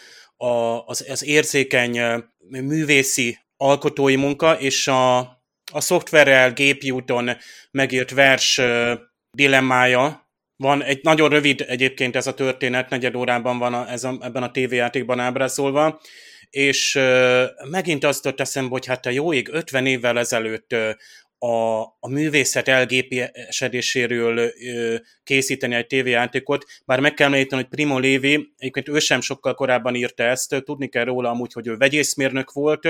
az, 0.87 1.05
az 1.09 1.25
érzékeny 1.25 1.97
eh, 1.97 2.23
művészi 2.49 3.39
alkotói 3.57 4.17
munka, 4.17 4.61
és 4.61 4.89
a, 4.89 5.36
a 5.73 5.81
szoftverrel, 5.81 6.53
gépi 6.53 6.91
úton 6.91 7.31
megírt 7.71 8.11
vers 8.11 8.61
dilemmája. 9.31 10.29
Van 10.57 10.83
egy 10.83 11.01
nagyon 11.03 11.29
rövid 11.29 11.65
egyébként 11.69 12.17
ez 12.17 12.27
a 12.27 12.35
történet, 12.35 12.91
negyed 12.91 13.17
órában 13.17 13.59
van 13.59 13.75
a, 13.75 13.91
ez 13.91 14.05
a, 14.05 14.17
ebben 14.21 14.43
a 14.43 14.51
tévéjátékban 14.51 15.21
ábrázolva, 15.21 16.01
és 16.51 16.99
megint 17.71 18.05
azt 18.05 18.23
tört 18.23 18.41
eszembe, 18.41 18.71
hogy 18.71 18.87
hát 18.87 19.07
a 19.07 19.11
jó 19.11 19.33
ég 19.33 19.49
50 19.53 19.87
évvel 19.87 20.19
ezelőtt 20.19 20.75
a, 21.39 21.81
a 21.81 22.09
művészet 22.09 22.69
elgépesedéséről 22.69 24.53
készíteni 25.25 25.75
egy 25.75 25.87
tévéjátékot, 25.87 26.65
bár 26.85 27.01
meg 27.01 27.15
kell 27.15 27.27
említeni, 27.27 27.63
hogy 27.63 27.71
Primo 27.71 27.99
Lévi, 27.99 28.53
egyébként 28.57 28.89
ő 28.89 28.99
sem 28.99 29.21
sokkal 29.21 29.55
korábban 29.55 29.95
írta 29.95 30.23
ezt, 30.23 30.63
tudni 30.65 30.89
kell 30.89 31.05
róla 31.05 31.31
amúgy, 31.31 31.53
hogy 31.53 31.67
ő 31.67 31.77
vegyészmérnök 31.77 32.53
volt, 32.53 32.89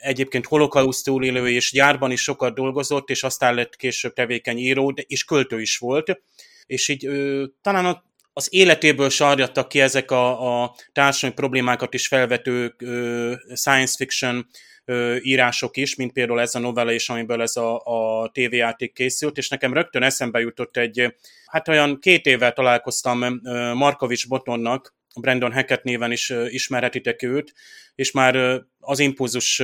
egyébként 0.00 0.46
holokauszt 0.46 1.04
túlélő 1.04 1.48
és 1.48 1.72
gyárban 1.72 2.10
is 2.10 2.22
sokat 2.22 2.54
dolgozott, 2.54 3.10
és 3.10 3.22
aztán 3.22 3.54
lett 3.54 3.76
később 3.76 4.12
tevékeny 4.12 4.58
író, 4.58 4.90
de 4.90 5.02
és 5.06 5.24
költő 5.24 5.60
is 5.60 5.78
volt, 5.78 6.22
és 6.66 6.88
így 6.88 7.04
ő, 7.04 7.50
talán 7.60 7.84
a 7.84 8.04
az 8.32 8.48
életéből 8.50 9.10
sarjadtak 9.10 9.68
ki 9.68 9.80
ezek 9.80 10.10
a, 10.10 10.62
a 10.62 10.74
társadalmi 10.92 11.34
problémákat 11.34 11.94
is 11.94 12.06
felvető 12.06 12.74
ö, 12.78 13.34
science 13.54 13.94
fiction 13.96 14.46
ö, 14.84 15.16
írások 15.22 15.76
is, 15.76 15.94
mint 15.94 16.12
például 16.12 16.40
ez 16.40 16.54
a 16.54 16.58
novella 16.58 16.92
is, 16.92 17.08
amiből 17.08 17.42
ez 17.42 17.56
a, 17.56 17.82
a 17.84 18.28
tévéjáték 18.32 18.92
készült, 18.92 19.36
és 19.36 19.48
nekem 19.48 19.72
rögtön 19.72 20.02
eszembe 20.02 20.40
jutott 20.40 20.76
egy, 20.76 21.14
hát 21.46 21.68
olyan 21.68 21.98
két 22.00 22.26
évvel 22.26 22.52
találkoztam 22.52 23.40
Markovics 23.74 24.28
Botonnak, 24.28 24.94
Brandon 25.20 25.52
Hackett 25.52 25.82
néven 25.82 26.12
is 26.12 26.32
ismerhetitek 26.48 27.22
őt, 27.22 27.52
és 27.94 28.10
már 28.10 28.62
az 28.80 28.98
Impulzus 28.98 29.62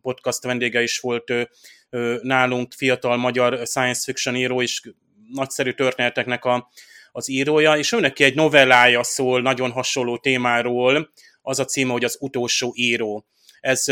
podcast 0.00 0.44
vendége 0.44 0.82
is 0.82 0.98
volt 0.98 1.32
nálunk, 2.22 2.72
fiatal 2.72 3.16
magyar 3.16 3.66
science 3.66 4.02
fiction 4.04 4.36
író, 4.36 4.62
és 4.62 4.80
nagyszerű 5.32 5.72
történeteknek 5.72 6.44
a, 6.44 6.70
az 7.12 7.30
írója, 7.30 7.76
és 7.76 7.92
őnek 7.92 8.20
egy 8.20 8.34
novellája 8.34 9.02
szól 9.02 9.40
nagyon 9.40 9.70
hasonló 9.70 10.18
témáról, 10.18 11.12
az 11.42 11.58
a 11.58 11.64
címe, 11.64 11.92
hogy 11.92 12.04
az 12.04 12.16
utolsó 12.20 12.72
író. 12.74 13.26
Ez 13.60 13.84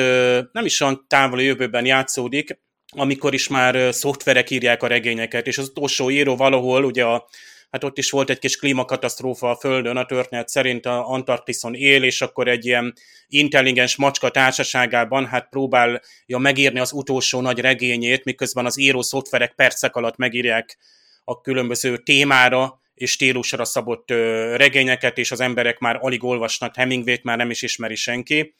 nem 0.53 0.65
is 0.65 0.81
olyan 0.81 1.05
távoli 1.09 1.45
jövőben 1.45 1.87
játszódik, 1.87 2.59
amikor 2.93 3.35
is 3.35 3.49
már 3.49 3.95
szoftverek 3.95 4.51
írják 4.51 4.83
a 4.83 4.87
regényeket, 4.87 5.47
és 5.47 5.59
az 5.59 5.69
utolsó 5.69 6.11
író 6.11 6.37
valahol, 6.37 6.85
ugye 6.85 7.05
a, 7.05 7.29
hát 7.71 7.85
ott 7.85 7.99
is 7.99 8.11
volt 8.11 8.31
egy 8.31 8.39
kis 8.39 8.57
klímakatasztrófa 8.57 9.51
a 9.51 9.57
Földön, 9.57 9.97
a 9.97 10.07
történet 10.07 10.49
szerint 10.49 10.87
a 10.87 11.09
Antarktiszon 11.09 11.75
él, 11.75 12.03
és 12.03 12.21
akkor 12.21 12.49
egy 12.49 12.67
ilyen 12.67 12.95
intelligens 13.27 13.97
macska 13.97 14.31
társaságában 14.31 15.27
hát 15.27 15.49
próbálja 15.49 16.01
megírni 16.39 16.79
az 16.79 16.93
utolsó 16.93 17.41
nagy 17.41 17.59
regényét, 17.59 18.25
miközben 18.25 18.67
az 18.67 18.79
író 18.79 19.03
szoftverek 19.03 19.55
percek 19.55 19.97
alatt 19.97 20.17
megírják 20.17 20.79
a 21.25 21.41
különböző 21.41 21.97
témára 21.97 22.80
és 23.01 23.11
stílusra 23.11 23.65
szabott 23.65 24.11
regényeket, 24.57 25.19
és 25.19 25.31
az 25.31 25.41
emberek 25.41 25.79
már 25.79 25.99
alig 26.01 26.25
olvasnak 26.25 26.77
Hemingway-t, 26.77 27.23
már 27.23 27.37
nem 27.37 27.51
is 27.51 27.63
ismeri 27.63 27.95
senki 27.95 28.55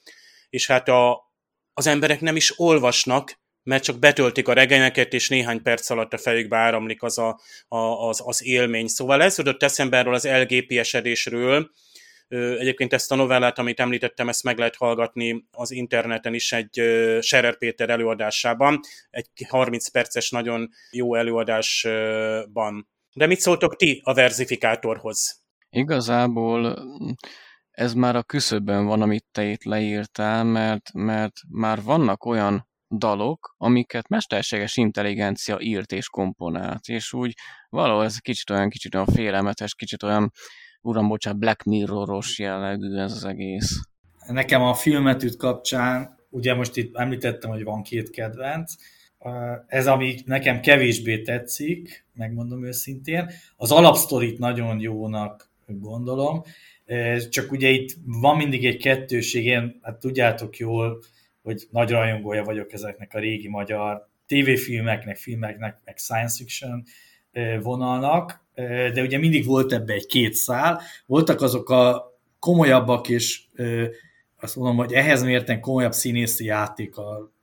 és 0.51 0.67
hát 0.67 0.87
a, 0.87 1.31
az 1.73 1.87
emberek 1.87 2.21
nem 2.21 2.35
is 2.35 2.59
olvasnak, 2.59 3.39
mert 3.63 3.83
csak 3.83 3.99
betöltik 3.99 4.47
a 4.47 4.53
regényeket, 4.53 5.13
és 5.13 5.29
néhány 5.29 5.61
perc 5.61 5.89
alatt 5.89 6.13
a 6.13 6.17
fejükbe 6.17 6.57
áramlik 6.57 7.03
az, 7.03 7.17
a, 7.17 7.39
a, 7.67 7.77
az, 7.77 8.21
az 8.25 8.45
élmény. 8.45 8.87
Szóval 8.87 9.21
ez 9.21 9.37
jutott 9.37 9.63
eszembe 9.63 9.97
erről 9.97 10.13
az 10.13 10.27
LGP-esedésről, 10.27 11.71
Egyébként 12.57 12.93
ezt 12.93 13.11
a 13.11 13.15
novellát, 13.15 13.59
amit 13.59 13.79
említettem, 13.79 14.29
ezt 14.29 14.43
meg 14.43 14.57
lehet 14.57 14.75
hallgatni 14.75 15.45
az 15.51 15.71
interneten 15.71 16.33
is 16.33 16.51
egy 16.51 16.81
Scherer 17.21 17.57
Péter 17.57 17.89
előadásában, 17.89 18.79
egy 19.09 19.27
30 19.47 19.87
perces 19.87 20.29
nagyon 20.29 20.69
jó 20.91 21.15
előadásban. 21.15 22.89
De 23.13 23.25
mit 23.25 23.39
szóltok 23.39 23.75
ti 23.75 24.01
a 24.03 24.13
verzifikátorhoz? 24.13 25.41
Igazából 25.69 26.77
ez 27.71 27.93
már 27.93 28.15
a 28.15 28.23
küszöbben 28.23 28.85
van, 28.85 29.01
amit 29.01 29.25
te 29.31 29.43
itt 29.43 29.63
leírtál, 29.63 30.43
mert, 30.43 30.93
mert 30.93 31.33
már 31.49 31.83
vannak 31.83 32.25
olyan 32.25 32.69
dalok, 32.89 33.55
amiket 33.57 34.07
mesterséges 34.07 34.77
intelligencia 34.77 35.59
írt 35.59 35.91
és 35.91 36.09
komponált, 36.09 36.87
és 36.87 37.13
úgy 37.13 37.33
valahol 37.69 38.03
ez 38.03 38.17
kicsit 38.17 38.49
olyan, 38.49 38.69
kicsit 38.69 38.95
olyan 38.95 39.07
félelmetes, 39.07 39.75
kicsit 39.75 40.03
olyan, 40.03 40.31
uram, 40.81 41.07
bocsánat, 41.07 41.39
Black 41.39 41.63
Mirror-os 41.63 42.39
jellegű 42.39 42.97
ez 42.97 43.11
az 43.11 43.25
egész. 43.25 43.79
Nekem 44.27 44.61
a 44.61 44.73
filmetűt 44.73 45.37
kapcsán, 45.37 46.19
ugye 46.29 46.53
most 46.53 46.77
itt 46.77 46.95
említettem, 46.95 47.49
hogy 47.49 47.63
van 47.63 47.81
két 47.81 48.09
kedvenc, 48.09 48.73
ez, 49.67 49.87
ami 49.87 50.15
nekem 50.25 50.59
kevésbé 50.59 51.21
tetszik, 51.21 52.05
megmondom 52.13 52.65
őszintén, 52.65 53.29
az 53.55 53.71
alapsztorit 53.71 54.39
nagyon 54.39 54.79
jónak 54.79 55.49
gondolom, 55.65 56.43
csak 57.29 57.51
ugye 57.51 57.69
itt 57.69 57.95
van 58.05 58.37
mindig 58.37 58.65
egy 58.65 58.77
kettőség, 58.77 59.45
én, 59.45 59.79
hát 59.81 59.99
tudjátok 59.99 60.57
jól, 60.57 61.03
hogy 61.43 61.67
nagy 61.71 61.89
rajongója 61.89 62.43
vagyok 62.43 62.73
ezeknek 62.73 63.13
a 63.13 63.19
régi 63.19 63.47
magyar 63.47 64.09
tévéfilmeknek, 64.27 65.17
filmeknek, 65.17 65.79
meg 65.85 65.97
science 65.97 66.35
fiction 66.37 66.83
vonalnak, 67.61 68.45
de 68.93 69.01
ugye 69.01 69.17
mindig 69.17 69.45
volt 69.45 69.73
ebbe 69.73 69.93
egy 69.93 70.05
két 70.05 70.33
szál. 70.33 70.81
Voltak 71.05 71.41
azok 71.41 71.69
a 71.69 72.11
komolyabbak 72.39 73.09
és 73.09 73.41
azt 74.39 74.55
mondom, 74.55 74.75
hogy 74.75 74.93
ehhez 74.93 75.23
mérten 75.23 75.59
komolyabb 75.59 75.91
színészi 75.91 76.45
játékkal 76.45 77.33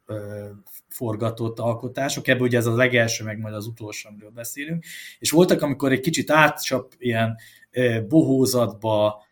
forgatott 0.98 1.58
alkotások, 1.58 2.28
ebből 2.28 2.46
ugye 2.46 2.58
ez 2.58 2.66
a 2.66 2.74
legelső, 2.74 3.24
meg 3.24 3.38
majd 3.38 3.54
az 3.54 3.66
utolsó, 3.66 4.08
amiről 4.08 4.30
beszélünk, 4.30 4.84
és 5.18 5.30
voltak, 5.30 5.62
amikor 5.62 5.92
egy 5.92 6.00
kicsit 6.00 6.30
átcsap 6.30 6.92
ilyen 6.98 7.36
bohózatba, 8.08 9.26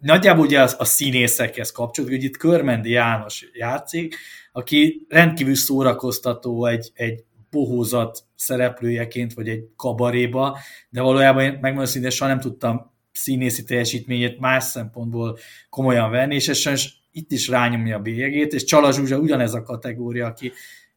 nagyjából 0.00 0.44
ugye 0.44 0.62
a, 0.62 0.84
színészekhez 0.84 1.70
kapcsolódik, 1.70 2.16
hogy 2.16 2.24
itt 2.24 2.36
Körmendi 2.36 2.90
János 2.90 3.48
játszik, 3.52 4.16
aki 4.52 5.06
rendkívül 5.08 5.54
szórakoztató 5.54 6.66
egy, 6.66 6.90
egy 6.94 7.24
bohózat 7.50 8.24
szereplőjeként, 8.34 9.34
vagy 9.34 9.48
egy 9.48 9.68
kabaréba, 9.76 10.58
de 10.88 11.00
valójában 11.00 11.42
én 11.42 11.52
megmondom 11.52 11.84
szinte 11.84 12.10
soha 12.10 12.30
nem 12.30 12.40
tudtam 12.40 12.92
színészi 13.12 13.64
teljesítményét 13.64 14.38
más 14.38 14.64
szempontból 14.64 15.38
komolyan 15.70 16.10
venni, 16.10 16.34
és 16.34 16.48
ez 16.48 16.58
itt 17.18 17.32
is 17.32 17.48
rányomja 17.48 17.96
a 17.96 18.00
bélyegét, 18.00 18.52
és 18.52 18.64
Csala 18.64 18.92
Zsuzsa 18.92 19.18
ugyanez 19.18 19.54
a 19.54 19.62
kategória, 19.62 20.26
aki, 20.26 20.52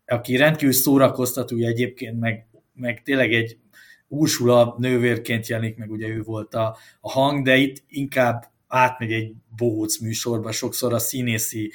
aki 0.06 0.36
rendkívül 0.36 0.74
szórakoztató 0.74 1.58
egyébként, 1.58 2.20
meg, 2.20 2.48
meg 2.74 3.02
tényleg 3.04 3.34
egy 3.34 3.58
Ursula 4.08 4.76
nővérként 4.80 5.48
jelenik 5.48 5.78
meg, 5.78 5.92
ugye 5.92 6.08
ő 6.08 6.22
volt 6.22 6.54
a, 6.54 6.78
a 7.00 7.12
hang, 7.12 7.46
de 7.46 7.56
itt 7.56 7.84
inkább 7.88 8.44
átmegy 8.68 9.12
egy 9.12 9.34
bohóc 9.56 10.00
műsorba, 10.00 10.52
sokszor 10.52 10.94
a 10.94 11.00
színészi 11.00 11.72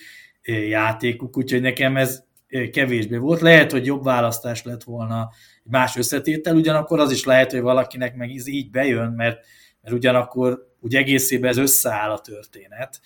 játékuk, 0.69 1.37
úgyhogy 1.37 1.61
nekem 1.61 1.97
ez 1.97 2.25
kevésbé 2.73 3.17
volt. 3.17 3.41
Lehet, 3.41 3.73
hogy 3.73 3.87
jobb 3.87 4.05
választás 4.05 4.63
lett 4.63 4.83
volna 4.83 5.31
egy 5.65 5.71
más 5.71 5.97
összetétel, 5.97 6.57
ugyanakkor 6.57 7.01
az 7.01 7.11
is 7.11 7.25
lehet, 7.25 7.51
hogy 7.51 7.61
valakinek 7.61 8.15
meg 8.15 8.31
így 8.31 8.71
bejön, 8.71 9.13
mert, 9.13 9.47
mert 9.81 9.95
ugyanakkor 9.95 10.75
úgy 10.81 10.95
egészében 10.95 11.51
ez 11.51 11.57
összeáll 11.57 12.11
a 12.11 12.21
történet, 12.21 13.01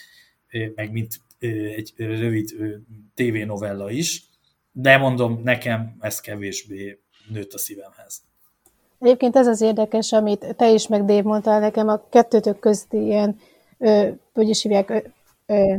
meg 0.75 0.92
mint 0.92 1.20
egy 1.49 1.92
rövid 1.97 2.50
tévénovella 3.14 3.90
is, 3.90 4.25
de 4.73 4.97
mondom, 4.97 5.40
nekem 5.44 5.97
ez 6.00 6.20
kevésbé 6.20 6.99
nőtt 7.28 7.52
a 7.52 7.59
szívemhez. 7.59 8.23
Egyébként 9.00 9.37
ez 9.37 9.47
az 9.47 9.61
érdekes, 9.61 10.12
amit 10.12 10.54
te 10.56 10.70
is 10.70 10.88
meg 10.88 11.04
Dave 11.04 11.23
mondtál 11.23 11.61
nekem, 11.61 11.88
a 11.88 12.09
kettőtök 12.09 12.59
közti 12.59 13.04
ilyen, 13.04 13.38
ö, 13.78 14.09
hogy 14.32 14.49
is 14.49 14.62
hívják, 14.62 15.12
ö, 15.47 15.75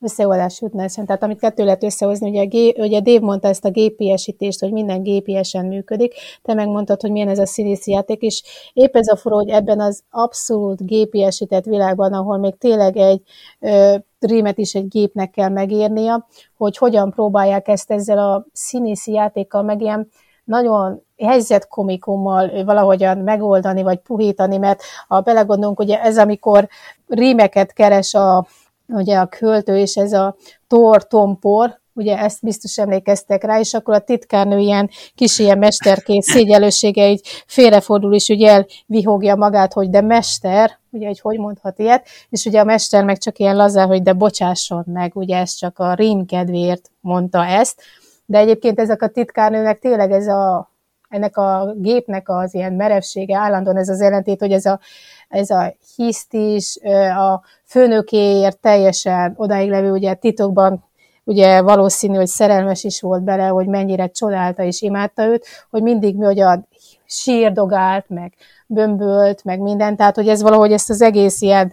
összeolás 0.00 0.60
jutna 0.60 0.82
eszem. 0.82 1.06
Tehát 1.06 1.22
amit 1.22 1.38
kettő 1.38 1.64
lehet 1.64 1.82
összehozni, 1.82 2.28
ugye, 2.28 2.44
G, 2.44 2.78
ugye 2.78 3.00
Dave 3.00 3.20
mondta 3.20 3.48
ezt 3.48 3.64
a 3.64 3.70
gépiesítést, 3.70 4.60
hogy 4.60 4.72
minden 4.72 5.02
gépiesen 5.02 5.66
működik, 5.66 6.14
te 6.42 6.54
megmondtad, 6.54 7.00
hogy 7.00 7.10
milyen 7.10 7.28
ez 7.28 7.38
a 7.38 7.46
színész 7.46 7.86
játék, 7.86 8.22
és 8.22 8.42
épp 8.72 8.96
ez 8.96 9.08
a 9.08 9.16
furó, 9.16 9.36
hogy 9.36 9.48
ebben 9.48 9.80
az 9.80 10.02
abszolút 10.10 10.86
gépiesített 10.86 11.64
világban, 11.64 12.12
ahol 12.12 12.38
még 12.38 12.54
tényleg 12.58 12.96
egy 12.96 13.22
ö, 13.60 13.96
rímet 14.24 14.58
is 14.58 14.74
egy 14.74 14.88
gépnek 14.88 15.30
kell 15.30 15.48
megírnia, 15.48 16.26
hogy 16.56 16.76
hogyan 16.76 17.10
próbálják 17.10 17.68
ezt 17.68 17.90
ezzel 17.90 18.18
a 18.18 18.46
színészi 18.52 19.12
játékkal 19.12 19.62
meg 19.62 19.80
ilyen 19.80 20.08
nagyon 20.44 21.02
helyzetkomikummal 21.18 22.64
valahogyan 22.64 23.18
megoldani, 23.18 23.82
vagy 23.82 23.98
puhítani, 23.98 24.56
mert 24.56 24.82
ha 25.08 25.20
belegondolunk, 25.20 25.80
ugye 25.80 26.02
ez 26.02 26.18
amikor 26.18 26.68
rímeket 27.06 27.72
keres 27.72 28.14
a, 28.14 28.46
ugye 28.86 29.18
a 29.18 29.26
költő, 29.26 29.76
és 29.78 29.96
ez 29.96 30.12
a 30.12 30.36
tor, 30.66 31.06
tompor, 31.06 31.79
ugye 32.00 32.18
ezt 32.18 32.42
biztos 32.42 32.78
emlékeztek 32.78 33.44
rá, 33.44 33.58
és 33.58 33.74
akkor 33.74 33.94
a 33.94 33.98
titkárnő 33.98 34.58
ilyen 34.58 34.90
kis 35.14 35.38
ilyen 35.38 35.58
mesterkész 35.58 36.30
szégyelősége 36.30 37.10
így 37.10 37.20
félrefordul, 37.46 38.14
és 38.14 38.28
ugye 38.28 38.50
elvihogja 38.50 39.36
magát, 39.36 39.72
hogy 39.72 39.90
de 39.90 40.00
mester, 40.00 40.78
ugye, 40.90 41.06
hogy 41.06 41.20
hogy 41.20 41.38
mondhat 41.38 41.78
ilyet, 41.78 42.06
és 42.28 42.44
ugye 42.44 42.60
a 42.60 42.64
mester 42.64 43.04
meg 43.04 43.18
csak 43.18 43.38
ilyen 43.38 43.56
lazár, 43.56 43.86
hogy 43.86 44.02
de 44.02 44.12
bocsásson 44.12 44.84
meg, 44.86 45.12
ugye 45.14 45.36
ez 45.36 45.54
csak 45.54 45.78
a 45.78 45.94
rím 45.94 46.26
kedvéért 46.26 46.90
mondta 47.00 47.46
ezt, 47.46 47.82
de 48.26 48.38
egyébként 48.38 48.80
ezek 48.80 49.02
a 49.02 49.08
titkárnőnek 49.08 49.78
tényleg 49.78 50.10
ez 50.12 50.26
a, 50.26 50.70
ennek 51.08 51.36
a 51.36 51.74
gépnek 51.76 52.28
az 52.28 52.54
ilyen 52.54 52.72
merevsége, 52.72 53.36
állandóan 53.36 53.76
ez 53.76 53.88
az 53.88 54.00
ellentét, 54.00 54.40
hogy 54.40 54.52
ez 54.52 54.64
a, 54.64 54.80
ez 55.28 55.50
a 55.50 55.74
hiszt 55.96 56.34
is, 56.34 56.78
a 57.16 57.42
főnökéért 57.64 58.58
teljesen 58.58 59.34
odáig 59.36 59.70
levő, 59.70 59.90
ugye 59.90 60.14
titokban 60.14 60.89
ugye 61.24 61.62
valószínű, 61.62 62.16
hogy 62.16 62.26
szerelmes 62.26 62.84
is 62.84 63.00
volt 63.00 63.22
bele, 63.22 63.46
hogy 63.46 63.66
mennyire 63.66 64.08
csodálta 64.08 64.62
és 64.62 64.82
imádta 64.82 65.24
őt, 65.24 65.46
hogy 65.70 65.82
mindig 65.82 66.16
mi, 66.16 66.24
hogy 66.24 66.40
a 66.40 66.68
sírdogált, 67.06 68.08
meg 68.08 68.32
bömbölt, 68.66 69.44
meg 69.44 69.60
minden, 69.60 69.96
tehát 69.96 70.14
hogy 70.14 70.28
ez 70.28 70.42
valahogy 70.42 70.72
ezt 70.72 70.90
az 70.90 71.02
egész 71.02 71.40
ilyen 71.40 71.72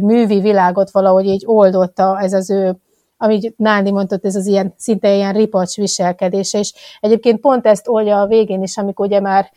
művi 0.00 0.40
világot 0.40 0.90
valahogy 0.90 1.26
így 1.26 1.42
oldotta 1.46 2.20
ez 2.20 2.32
az 2.32 2.50
ő 2.50 2.76
amit 3.16 3.54
Nándi 3.56 3.90
mondott, 3.90 4.24
ez 4.24 4.36
az 4.36 4.46
ilyen 4.46 4.74
szinte 4.76 5.14
ilyen 5.14 5.32
ripacs 5.32 5.76
viselkedése, 5.76 6.58
és 6.58 6.72
egyébként 7.00 7.40
pont 7.40 7.66
ezt 7.66 7.88
oldja 7.88 8.20
a 8.20 8.26
végén 8.26 8.62
is, 8.62 8.76
amikor 8.76 9.06
ugye 9.06 9.20
már 9.20 9.50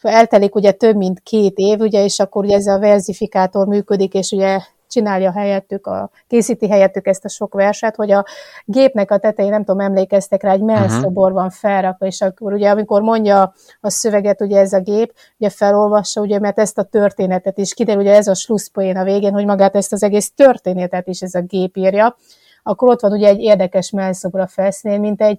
eltelik 0.00 0.54
ugye 0.54 0.72
több 0.72 0.96
mint 0.96 1.20
két 1.20 1.58
év, 1.58 1.80
ugye, 1.80 2.04
és 2.04 2.18
akkor 2.18 2.44
ugye 2.44 2.56
ez 2.56 2.66
a 2.66 2.78
verzifikátor 2.78 3.66
működik, 3.66 4.14
és 4.14 4.30
ugye 4.30 4.58
csinálja 4.88 5.32
helyettük, 5.32 5.86
a, 5.86 6.10
készíti 6.26 6.68
helyettük 6.68 7.06
ezt 7.06 7.24
a 7.24 7.28
sok 7.28 7.54
verset, 7.54 7.96
hogy 7.96 8.10
a 8.10 8.24
gépnek 8.64 9.10
a 9.10 9.18
tetején, 9.18 9.50
nem 9.50 9.64
tudom, 9.64 9.80
emlékeztek 9.80 10.42
rá, 10.42 10.52
egy 10.52 10.60
melszobor 10.60 11.32
van 11.32 11.50
felrakva, 11.50 12.06
és 12.06 12.20
akkor 12.20 12.52
ugye 12.52 12.70
amikor 12.70 13.02
mondja 13.02 13.54
a 13.80 13.90
szöveget, 13.90 14.40
ugye 14.40 14.58
ez 14.58 14.72
a 14.72 14.80
gép, 14.80 15.14
ugye 15.38 15.50
felolvassa, 15.50 16.20
ugye, 16.20 16.38
mert 16.38 16.58
ezt 16.58 16.78
a 16.78 16.82
történetet 16.82 17.58
is 17.58 17.74
kiderül, 17.74 18.02
ugye 18.02 18.14
ez 18.14 18.26
a 18.26 18.34
slusszpoén 18.34 18.96
a 18.96 19.04
végén, 19.04 19.32
hogy 19.32 19.44
magát 19.44 19.76
ezt 19.76 19.92
az 19.92 20.02
egész 20.02 20.32
történetet 20.34 21.06
is 21.06 21.20
ez 21.20 21.34
a 21.34 21.40
gép 21.40 21.76
írja, 21.76 22.16
akkor 22.62 22.88
ott 22.88 23.00
van 23.00 23.12
ugye 23.12 23.28
egy 23.28 23.40
érdekes 23.40 23.90
melszobor 23.90 24.40
a 24.40 24.46
felszínén, 24.46 25.00
mint 25.00 25.22
egy 25.22 25.38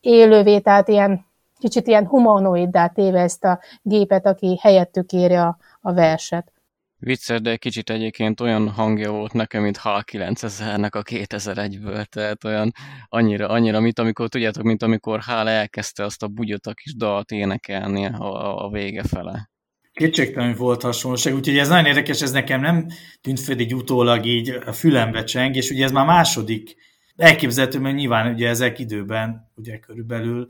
élővé, 0.00 0.58
tehát 0.58 0.88
ilyen 0.88 1.26
kicsit 1.58 1.86
ilyen 1.86 2.06
humanoiddá 2.06 2.86
téve 2.86 3.20
ezt 3.20 3.44
a 3.44 3.60
gépet, 3.82 4.26
aki 4.26 4.58
helyettük 4.62 5.12
írja 5.12 5.56
a 5.80 5.92
verset. 5.92 6.52
Vicces, 6.98 7.40
de 7.40 7.56
kicsit 7.56 7.90
egyébként 7.90 8.40
olyan 8.40 8.68
hangja 8.68 9.10
volt 9.10 9.32
nekem, 9.32 9.62
mint 9.62 9.80
H9000-nek 9.82 10.92
a 10.92 11.02
2001-ből, 11.02 12.04
tehát 12.04 12.44
olyan 12.44 12.72
annyira, 13.08 13.48
annyira, 13.48 13.80
mint 13.80 13.98
amikor, 13.98 14.28
tudjátok, 14.28 14.62
mint 14.62 14.82
amikor 14.82 15.20
Hál 15.20 15.48
elkezdte 15.48 16.04
azt 16.04 16.22
a 16.22 16.28
bugyot 16.28 16.66
a 16.66 16.74
kis 16.74 16.96
dalt 16.96 17.30
énekelni 17.30 18.06
a, 18.06 18.64
a 18.64 18.70
vége 18.70 19.02
fele. 19.02 19.50
Kétségtelenül 19.92 20.56
volt 20.56 20.82
hasonlóság, 20.82 21.34
úgyhogy 21.34 21.58
ez 21.58 21.68
nagyon 21.68 21.86
érdekes, 21.86 22.22
ez 22.22 22.32
nekem 22.32 22.60
nem 22.60 22.86
tűnt 23.20 23.40
föl 23.40 23.58
így 23.58 23.74
utólag 23.74 24.24
így 24.24 24.48
a 24.48 24.72
fülembe 24.72 25.24
cseng, 25.24 25.56
és 25.56 25.70
ugye 25.70 25.84
ez 25.84 25.92
már 25.92 26.06
második 26.06 26.76
elképzelhető, 27.16 27.78
mert 27.78 27.96
nyilván 27.96 28.34
ugye 28.34 28.48
ezek 28.48 28.78
időben 28.78 29.50
ugye 29.54 29.78
körülbelül 29.78 30.48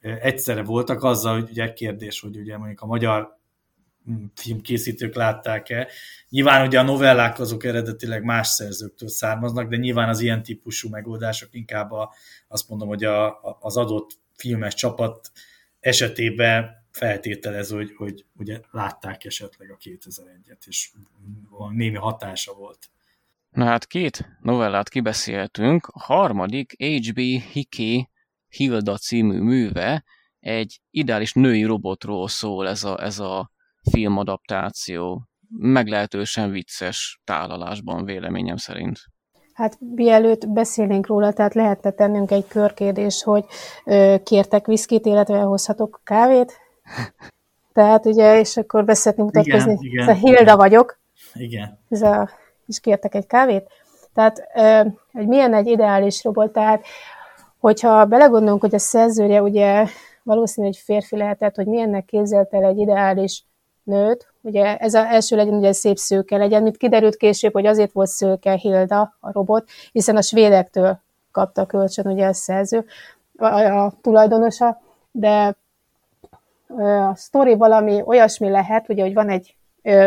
egyszerre 0.00 0.62
voltak 0.62 1.02
azzal, 1.02 1.40
hogy 1.40 1.50
ugye 1.50 1.72
kérdés, 1.72 2.20
hogy 2.20 2.36
ugye 2.36 2.56
mondjuk 2.56 2.80
a 2.80 2.86
magyar 2.86 3.39
filmkészítők 4.34 5.14
látták-e. 5.14 5.88
Nyilván 6.28 6.66
ugye 6.66 6.78
a 6.78 6.82
novellák 6.82 7.38
azok 7.38 7.64
eredetileg 7.64 8.22
más 8.22 8.48
szerzőktől 8.48 9.08
származnak, 9.08 9.68
de 9.68 9.76
nyilván 9.76 10.08
az 10.08 10.20
ilyen 10.20 10.42
típusú 10.42 10.88
megoldások 10.88 11.48
inkább 11.52 11.90
a, 11.90 12.14
azt 12.48 12.68
mondom, 12.68 12.88
hogy 12.88 13.04
a, 13.04 13.40
az 13.60 13.76
adott 13.76 14.10
filmes 14.34 14.74
csapat 14.74 15.30
esetében 15.80 16.78
feltételező, 16.90 17.76
hogy, 17.76 17.94
hogy 17.96 18.24
ugye 18.36 18.60
látták 18.70 19.24
esetleg 19.24 19.70
a 19.70 19.76
2001-et, 19.76 20.66
és 20.66 20.90
némi 21.70 21.96
hatása 21.96 22.54
volt. 22.54 22.90
Na 23.50 23.64
hát 23.64 23.86
két 23.86 24.28
novellát 24.40 24.88
kibeszéltünk, 24.88 25.86
a 25.86 26.00
harmadik 26.00 26.72
H.B. 26.78 27.18
Hickey 27.52 28.08
Hilda 28.48 28.96
című 28.96 29.40
műve, 29.40 30.04
egy 30.40 30.80
ideális 30.90 31.32
női 31.32 31.64
robotról 31.64 32.28
szól 32.28 32.68
ez 32.68 32.84
a, 32.84 33.02
ez 33.02 33.18
a 33.18 33.50
filmadaptáció. 33.90 35.22
Meglehetősen 35.58 36.50
vicces 36.50 37.20
tálalásban 37.24 38.04
véleményem 38.04 38.56
szerint. 38.56 38.98
Hát 39.52 39.78
mielőtt 39.94 40.48
beszélnénk 40.48 41.06
róla, 41.06 41.32
tehát 41.32 41.54
lehetne 41.54 41.90
tennünk 41.90 42.30
egy 42.30 42.46
körkérdés, 42.46 43.22
hogy 43.22 43.44
ö, 43.84 44.16
kértek 44.24 44.66
viszkit, 44.66 45.06
illetve 45.06 45.40
hozhatok 45.40 46.00
kávét? 46.04 46.52
Tehát 47.72 48.06
ugye, 48.06 48.38
és 48.38 48.56
akkor 48.56 48.84
beszélni 48.84 49.22
mutatkozni. 49.22 49.72
Igen, 49.72 49.84
igen. 49.92 50.06
Szóval 50.06 50.20
Hilda 50.20 50.56
vagyok. 50.56 50.98
Igen. 51.34 51.78
Ez 51.88 52.02
a, 52.02 52.30
és 52.66 52.80
kértek 52.80 53.14
egy 53.14 53.26
kávét. 53.26 53.68
Tehát, 54.14 54.42
hogy 55.12 55.26
milyen 55.26 55.54
egy 55.54 55.66
ideális 55.66 56.24
robot, 56.24 56.52
tehát 56.52 56.84
hogyha 57.58 58.04
belegondolunk, 58.04 58.60
hogy 58.60 58.74
a 58.74 58.78
szerzője 58.78 59.42
ugye 59.42 59.86
valószínű, 60.22 60.66
hogy 60.66 60.76
férfi 60.76 61.16
lehetett, 61.16 61.54
hogy 61.54 61.66
milyennek 61.66 62.04
képzelt 62.04 62.54
el 62.54 62.64
egy 62.64 62.78
ideális 62.78 63.44
nőt, 63.82 64.32
ugye 64.40 64.76
ez 64.76 64.94
az 64.94 65.04
első 65.04 65.36
legyen 65.36 65.54
ugye 65.54 65.72
szép 65.72 65.96
szőke 65.96 66.36
legyen, 66.36 66.62
mint 66.62 66.76
kiderült 66.76 67.16
később, 67.16 67.52
hogy 67.52 67.66
azért 67.66 67.92
volt 67.92 68.08
szőke 68.08 68.52
Hilda, 68.52 69.16
a 69.20 69.32
robot, 69.32 69.68
hiszen 69.92 70.16
a 70.16 70.22
svédektől 70.22 70.98
kapta 71.32 71.66
kölcsön 71.66 72.06
ugye 72.06 72.26
a 72.26 72.32
szerző, 72.32 72.84
a, 73.36 73.46
a 73.46 73.92
tulajdonosa, 74.00 74.80
de 75.10 75.56
a 77.10 77.14
sztori 77.14 77.54
valami 77.54 78.02
olyasmi 78.04 78.50
lehet, 78.50 78.88
ugye, 78.88 79.02
hogy 79.02 79.14
van 79.14 79.28
egy 79.28 79.54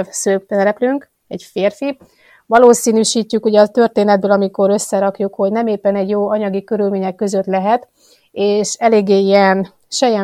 szereplőnk, 0.10 1.10
egy 1.28 1.44
férfi, 1.44 1.98
valószínűsítjük 2.46 3.46
ugye 3.46 3.60
a 3.60 3.68
történetből, 3.68 4.32
amikor 4.32 4.70
összerakjuk, 4.70 5.36
hogy 5.36 5.52
nem 5.52 5.68
éppen 5.68 5.96
egy 5.96 6.10
jó 6.10 6.30
anyagi 6.30 6.64
körülmények 6.64 7.16
között 7.16 7.46
lehet, 7.46 7.88
és 8.32 8.74
eléggé 8.74 9.20
ilyen 9.20 9.72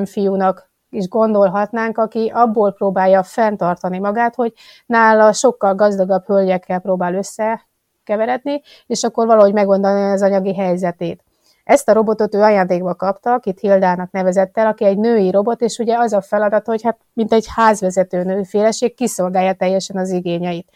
fiúnak 0.06 0.69
is 0.90 1.08
gondolhatnánk, 1.08 1.98
aki 1.98 2.32
abból 2.34 2.74
próbálja 2.74 3.24
fenntartani 3.24 4.00
magát, 4.00 4.36
hogy 4.36 4.54
nála 4.86 5.34
sokkal 5.34 5.76
gazdagabb 5.76 6.26
hölgyekkel 6.26 6.80
próbál 6.80 7.14
összekeveredni, 7.14 8.62
és 8.86 9.04
akkor 9.04 9.26
valahogy 9.26 9.54
megoldani 9.54 10.12
az 10.12 10.22
anyagi 10.22 10.56
helyzetét. 10.56 11.24
Ezt 11.64 11.90
a 11.90 11.94
robotot 11.94 12.36
ő 12.36 12.42
ajándékba 12.42 12.96
kapta, 12.96 13.34
akit 13.34 13.60
Hildának 13.60 14.12
nevezett 14.12 14.58
el, 14.58 14.68
aki 14.68 14.86
egy 14.86 14.98
női 14.98 15.32
robot, 15.32 15.62
és 15.62 15.78
ugye 15.78 15.98
az 15.98 16.14
a 16.14 16.22
feladat, 16.22 16.66
hogy 16.66 16.82
hát 16.82 16.98
mint 17.14 17.34
egy 17.34 17.46
házvezető 17.56 18.24
nőféleség 18.24 18.96
kiszolgálja 18.96 19.54
teljesen 19.54 19.98
az 19.98 20.10
igényeit. 20.10 20.68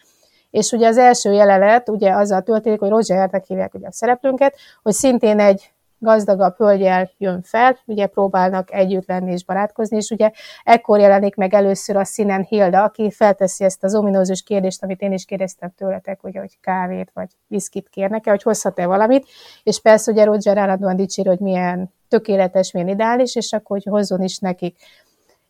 És 0.50 0.72
ugye 0.72 0.88
az 0.88 0.98
első 0.98 1.32
jelenet 1.32 1.90
ugye 1.90 2.12
azzal 2.12 2.42
történik, 2.42 2.80
hogy 2.80 2.90
Rogernek 2.90 3.46
hívják 3.46 3.74
ugye 3.74 3.88
a 3.88 3.92
szereplőnket, 3.92 4.56
hogy 4.84 4.94
szintén 4.94 5.40
egy 5.40 5.73
gazdagabb 6.04 6.56
hölgyel 6.58 7.10
jön 7.18 7.42
fel, 7.42 7.78
ugye 7.86 8.08
próbálnak 8.08 8.74
együtt 8.74 9.08
lenni 9.08 9.32
és 9.32 9.46
barátkozni, 9.46 9.98
és 9.98 10.10
ugye 10.10 10.32
ekkor 10.64 11.00
jelenik 11.00 11.36
meg 11.36 11.54
először 11.54 11.96
a 11.96 12.06
színen 12.06 12.44
Hilda, 12.44 12.84
aki 12.84 13.12
felteszi 13.12 13.64
ezt 13.64 13.84
az 13.84 13.96
ominózus 13.96 14.44
kérdést, 14.44 14.84
amit 14.84 15.02
én 15.02 15.14
is 15.14 15.26
kérdeztem 15.26 15.74
tőletek, 15.78 16.24
ugye, 16.24 16.40
hogy 16.40 16.60
kávét 16.62 17.12
vagy 17.14 17.30
viszkit 17.48 17.90
kérnek-e, 17.90 18.30
hogy 18.30 18.44
hozhat-e 18.44 18.86
valamit, 18.86 19.28
és 19.64 19.82
persze 19.82 20.12
ugye 20.12 20.24
Roger 20.24 20.58
állandóan 20.58 20.96
dicsér, 20.96 21.26
hogy 21.26 21.40
milyen 21.40 21.94
tökéletes, 22.08 22.72
milyen 22.72 22.90
ideális, 22.90 23.36
és 23.36 23.54
akkor 23.54 23.78
hogy 23.84 23.92
hozzon 23.92 24.22
is 24.22 24.40
nekik 24.40 24.78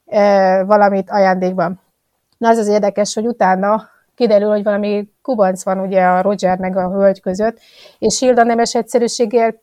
e, 0.05 0.63
valamit 0.63 1.09
ajándékban. 1.09 1.81
Na 2.37 2.49
az 2.49 2.57
az 2.57 2.67
érdekes, 2.67 3.13
hogy 3.13 3.27
utána 3.27 3.89
kiderül, 4.15 4.49
hogy 4.49 4.63
valami 4.63 5.09
kubanc 5.21 5.63
van 5.63 5.79
ugye 5.79 6.01
a 6.01 6.21
Roger 6.21 6.57
meg 6.57 6.77
a 6.77 6.89
hölgy 6.89 7.21
között, 7.21 7.59
és 7.99 8.19
Hilda 8.19 8.43
nemes 8.43 8.75
egyszerűséggel 8.75 9.61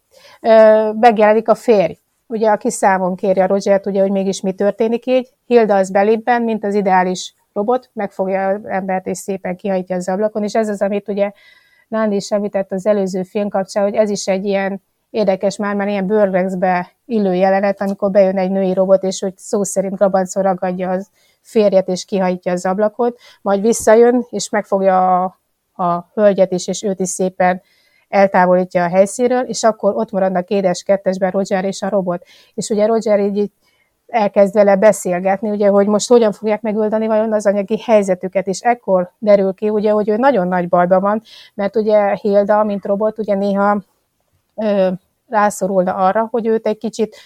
megjelenik 1.01 1.49
a 1.49 1.55
férj, 1.55 1.99
ugye, 2.27 2.51
aki 2.51 2.71
számon 2.71 3.17
kéri 3.17 3.41
a 3.41 3.47
Rogert, 3.47 3.87
ugye, 3.87 4.01
hogy 4.01 4.11
mégis 4.11 4.41
mi 4.41 4.53
történik 4.53 5.07
így. 5.07 5.29
Hilda 5.47 5.77
az 5.77 5.91
belépben, 5.91 6.43
mint 6.43 6.65
az 6.65 6.75
ideális 6.75 7.35
robot, 7.53 7.91
megfogja 7.93 8.49
az 8.49 8.65
embert 8.65 9.07
és 9.07 9.19
szépen 9.19 9.57
kihajtja 9.57 9.97
az 9.97 10.09
ablakon, 10.09 10.43
és 10.43 10.55
ez 10.55 10.69
az, 10.69 10.83
amit 10.83 11.09
ugye 11.09 11.33
Nándi 11.89 12.17
is 12.17 12.31
említett 12.31 12.73
az 12.73 12.87
előző 12.87 13.23
film 13.23 13.49
kapcsán, 13.49 13.83
hogy 13.83 13.95
ez 13.95 14.11
is 14.11 14.27
egy 14.27 14.45
ilyen 14.45 14.83
érdekes 15.11 15.57
már, 15.57 15.75
már 15.75 15.89
ilyen 15.89 16.07
bőrrexbe 16.07 16.91
illő 17.07 17.35
jelenet, 17.35 17.81
amikor 17.81 18.11
bejön 18.11 18.39
egy 18.39 18.51
női 18.51 18.73
robot, 18.73 19.03
és 19.03 19.21
hogy 19.21 19.37
szó 19.37 19.63
szerint 19.63 19.97
grabancon 19.97 20.43
ragadja 20.43 20.91
az 20.91 21.09
férjet, 21.41 21.89
és 21.89 22.05
kihajítja 22.05 22.53
az 22.53 22.67
ablakot, 22.67 23.19
majd 23.43 23.61
visszajön, 23.61 24.27
és 24.31 24.49
megfogja 24.49 25.25
a, 25.25 25.39
a 25.83 26.11
hölgyet 26.15 26.53
is, 26.53 26.67
és 26.69 26.83
őt 26.83 27.01
is 27.01 27.09
szépen 27.09 27.63
eltávolítja 28.09 28.85
a 28.85 28.89
helyszínről, 28.89 29.43
és 29.43 29.63
akkor 29.63 29.97
ott 29.97 30.11
maradnak 30.11 30.49
édes 30.49 30.83
kettesben 30.83 31.31
Roger 31.31 31.65
és 31.65 31.83
a 31.83 31.89
robot. 31.89 32.23
És 32.55 32.69
ugye 32.69 32.87
Roger 32.87 33.21
így 33.21 33.51
elkezd 34.07 34.55
vele 34.55 34.77
beszélgetni, 34.77 35.51
ugye, 35.51 35.69
hogy 35.69 35.87
most 35.87 36.09
hogyan 36.09 36.33
fogják 36.33 36.61
megoldani 36.61 37.07
vajon 37.07 37.33
az 37.33 37.47
anyagi 37.47 37.79
helyzetüket, 37.79 38.47
és 38.47 38.61
ekkor 38.61 39.13
derül 39.19 39.55
ki, 39.55 39.69
ugye, 39.69 39.91
hogy 39.91 40.09
ő 40.09 40.17
nagyon 40.17 40.49
nagy 40.49 40.69
bajban 40.69 41.01
van, 41.01 41.23
mert 41.55 41.77
ugye 41.77 42.15
Hilda, 42.15 42.65
mint 42.65 42.85
robot, 42.85 43.19
ugye 43.19 43.35
néha 43.35 43.83
ö, 44.55 44.89
rászorulna 45.31 45.95
arra, 45.95 46.29
hogy 46.31 46.47
őt 46.47 46.67
egy 46.67 46.79
kicsit 46.79 47.17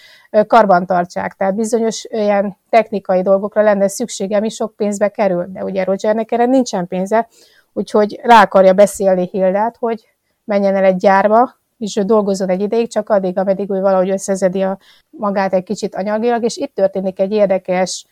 karban 0.47 0.85
tartsák. 0.85 1.33
Tehát 1.33 1.55
bizonyos 1.55 2.07
olyan 2.11 2.57
technikai 2.69 3.21
dolgokra 3.21 3.61
lenne 3.61 3.87
szüksége, 3.87 4.37
ami 4.37 4.49
sok 4.49 4.75
pénzbe 4.75 5.09
kerül, 5.09 5.45
de 5.53 5.63
ugye 5.63 5.83
Rogernek 5.83 6.31
erre 6.31 6.45
nincsen 6.45 6.87
pénze, 6.87 7.27
úgyhogy 7.73 8.19
rá 8.23 8.41
akarja 8.41 8.73
beszélni 8.73 9.27
Hildát, 9.31 9.77
hogy 9.79 10.07
menjen 10.43 10.75
el 10.75 10.83
egy 10.83 10.97
gyárba, 10.97 11.55
és 11.77 11.95
ő 11.95 12.01
dolgozzon 12.03 12.49
egy 12.49 12.61
ideig, 12.61 12.91
csak 12.91 13.09
addig, 13.09 13.37
ameddig 13.37 13.69
ő 13.69 13.81
valahogy 13.81 14.09
összezedi 14.09 14.61
a 14.61 14.77
magát 15.09 15.53
egy 15.53 15.63
kicsit 15.63 15.95
anyagilag, 15.95 16.43
és 16.43 16.57
itt 16.57 16.75
történik 16.75 17.19
egy 17.19 17.31
érdekes 17.31 18.05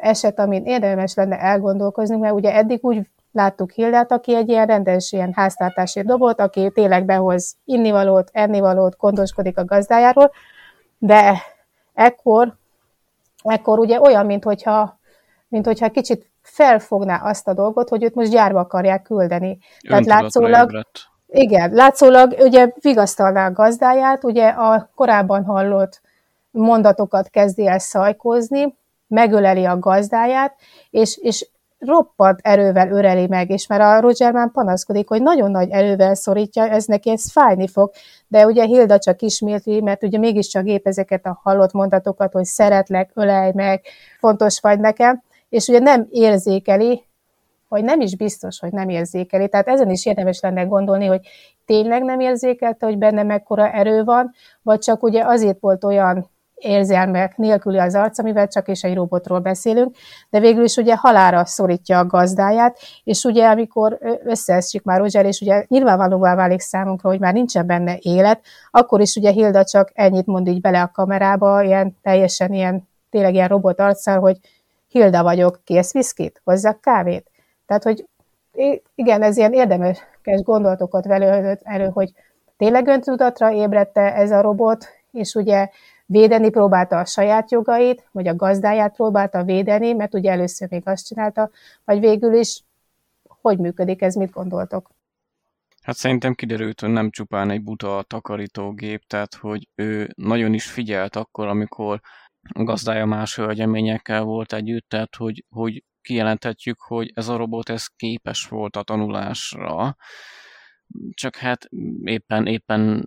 eset, 0.00 0.38
amin 0.38 0.64
érdemes 0.64 1.14
lenne 1.14 1.40
elgondolkozni, 1.40 2.16
mert 2.16 2.34
ugye 2.34 2.54
eddig 2.54 2.78
úgy 2.82 3.08
láttuk 3.36 3.70
Hildát, 3.70 4.12
aki 4.12 4.34
egy 4.34 4.48
ilyen 4.48 4.66
rendes 4.66 5.12
ilyen 5.12 5.32
háztartási 5.34 6.02
dobot, 6.02 6.40
aki 6.40 6.70
tényleg 6.74 7.04
behoz 7.04 7.56
innivalót, 7.64 8.30
ennivalót, 8.32 8.96
gondoskodik 8.96 9.58
a 9.58 9.64
gazdájáról, 9.64 10.30
de 10.98 11.42
ekkor, 11.94 12.54
ekkor 13.42 13.78
ugye 13.78 14.00
olyan, 14.00 14.26
mint 14.26 14.44
hogyha, 14.44 14.98
mint 15.48 15.66
hogyha 15.66 15.90
kicsit 15.90 16.30
felfogná 16.42 17.16
azt 17.16 17.48
a 17.48 17.54
dolgot, 17.54 17.88
hogy 17.88 18.02
őt 18.02 18.14
most 18.14 18.30
gyárba 18.30 18.60
akarják 18.60 19.02
küldeni. 19.02 19.58
Tehát 19.88 20.06
látszólag, 20.06 20.68
ébredt. 20.68 20.98
igen, 21.26 21.70
látszólag 21.70 22.34
ugye 22.38 22.72
vigasztalná 22.80 23.46
a 23.46 23.52
gazdáját, 23.52 24.24
ugye 24.24 24.48
a 24.48 24.90
korábban 24.94 25.44
hallott 25.44 26.00
mondatokat 26.50 27.28
kezdi 27.28 27.66
el 27.66 27.78
szajkozni, 27.78 28.76
megöleli 29.06 29.64
a 29.64 29.78
gazdáját, 29.78 30.54
és, 30.90 31.16
és 31.16 31.48
roppant 31.78 32.40
erővel 32.42 32.90
öreli 32.90 33.26
meg, 33.26 33.50
és 33.50 33.66
már 33.66 33.80
a 33.80 34.00
Roger 34.00 34.32
már 34.32 34.50
panaszkodik, 34.50 35.08
hogy 35.08 35.22
nagyon 35.22 35.50
nagy 35.50 35.70
erővel 35.70 36.14
szorítja, 36.14 36.68
ez 36.68 36.84
neki 36.84 37.10
ez 37.10 37.30
fájni 37.30 37.68
fog, 37.68 37.90
de 38.28 38.46
ugye 38.46 38.64
Hilda 38.64 38.98
csak 38.98 39.22
ismétli, 39.22 39.80
mert 39.80 40.02
ugye 40.02 40.18
mégiscsak 40.18 40.64
gép 40.64 40.86
ezeket 40.86 41.26
a 41.26 41.40
hallott 41.42 41.72
mondatokat, 41.72 42.32
hogy 42.32 42.44
szeretlek, 42.44 43.10
ölej 43.14 43.52
meg, 43.54 43.82
fontos 44.18 44.60
vagy 44.60 44.80
nekem, 44.80 45.22
és 45.48 45.66
ugye 45.66 45.78
nem 45.78 46.06
érzékeli, 46.10 47.04
hogy 47.68 47.84
nem 47.84 48.00
is 48.00 48.16
biztos, 48.16 48.60
hogy 48.60 48.72
nem 48.72 48.88
érzékeli. 48.88 49.48
Tehát 49.48 49.68
ezen 49.68 49.90
is 49.90 50.06
érdemes 50.06 50.40
lenne 50.40 50.62
gondolni, 50.62 51.06
hogy 51.06 51.20
tényleg 51.64 52.02
nem 52.02 52.20
érzékelte, 52.20 52.86
hogy 52.86 52.98
benne 52.98 53.22
mekkora 53.22 53.70
erő 53.70 54.04
van, 54.04 54.34
vagy 54.62 54.78
csak 54.78 55.02
ugye 55.02 55.24
azért 55.24 55.60
volt 55.60 55.84
olyan 55.84 56.30
érzelmek 56.56 57.36
nélküli 57.36 57.78
az 57.78 57.94
arc, 57.94 58.18
amivel 58.18 58.48
csak 58.48 58.68
is 58.68 58.82
egy 58.82 58.94
robotról 58.94 59.38
beszélünk, 59.38 59.96
de 60.30 60.40
végül 60.40 60.64
is 60.64 60.76
ugye 60.76 60.96
halára 60.96 61.44
szorítja 61.44 61.98
a 61.98 62.06
gazdáját, 62.06 62.78
és 63.04 63.24
ugye 63.24 63.48
amikor 63.48 63.98
összeesik 64.24 64.82
már 64.82 64.98
Roger, 64.98 65.26
és 65.26 65.40
ugye 65.40 65.64
nyilvánvalóvá 65.68 66.34
válik 66.34 66.60
számunkra, 66.60 67.08
hogy 67.08 67.20
már 67.20 67.32
nincsen 67.32 67.66
benne 67.66 67.96
élet, 68.00 68.40
akkor 68.70 69.00
is 69.00 69.16
ugye 69.16 69.30
Hilda 69.30 69.64
csak 69.64 69.90
ennyit 69.94 70.26
mond 70.26 70.48
így 70.48 70.60
bele 70.60 70.82
a 70.82 70.90
kamerába, 70.94 71.62
ilyen 71.62 71.96
teljesen 72.02 72.52
ilyen, 72.52 72.88
tényleg 73.10 73.34
ilyen 73.34 73.48
robot 73.48 73.80
arccal, 73.80 74.18
hogy 74.18 74.38
Hilda 74.88 75.22
vagyok, 75.22 75.60
kész 75.64 75.92
viszkit, 75.92 76.40
hozzak 76.44 76.80
kávét. 76.80 77.30
Tehát, 77.66 77.82
hogy 77.82 78.06
igen, 78.94 79.22
ez 79.22 79.36
ilyen 79.36 79.52
érdemes 79.52 79.98
gondolatokat 80.22 81.06
velő 81.06 81.58
erő, 81.62 81.90
hogy 81.92 82.12
tényleg 82.56 82.86
öntudatra 82.86 83.52
ébredte 83.52 84.14
ez 84.14 84.30
a 84.30 84.40
robot, 84.40 84.86
és 85.12 85.34
ugye 85.34 85.68
védeni 86.06 86.50
próbálta 86.50 86.98
a 86.98 87.04
saját 87.04 87.50
jogait, 87.50 88.08
vagy 88.12 88.28
a 88.28 88.36
gazdáját 88.36 88.94
próbálta 88.94 89.44
védeni, 89.44 89.92
mert 89.92 90.14
ugye 90.14 90.30
először 90.30 90.70
még 90.70 90.82
azt 90.88 91.06
csinálta, 91.06 91.50
vagy 91.84 92.00
végül 92.00 92.34
is 92.34 92.64
hogy 93.46 93.58
működik 93.58 94.02
ez, 94.02 94.14
mit 94.14 94.30
gondoltok? 94.30 94.90
Hát 95.82 95.96
szerintem 95.96 96.34
kiderült, 96.34 96.80
hogy 96.80 96.90
nem 96.90 97.10
csupán 97.10 97.50
egy 97.50 97.62
buta 97.62 98.04
takarítógép, 98.06 99.02
tehát 99.06 99.34
hogy 99.34 99.68
ő 99.74 100.08
nagyon 100.16 100.54
is 100.54 100.70
figyelt 100.70 101.16
akkor, 101.16 101.46
amikor 101.46 102.00
a 102.54 102.62
gazdája 102.62 103.04
más 103.04 103.36
hölgyeményekkel 103.36 104.22
volt 104.22 104.52
együtt, 104.52 104.88
tehát 104.88 105.16
hogy, 105.16 105.44
hogy 105.48 105.84
kijelenthetjük, 106.00 106.80
hogy 106.80 107.12
ez 107.14 107.28
a 107.28 107.36
robot 107.36 107.68
ez 107.68 107.86
képes 107.86 108.48
volt 108.48 108.76
a 108.76 108.82
tanulásra, 108.82 109.96
csak 111.10 111.36
hát 111.36 111.68
éppen, 112.02 112.46
éppen 112.46 113.04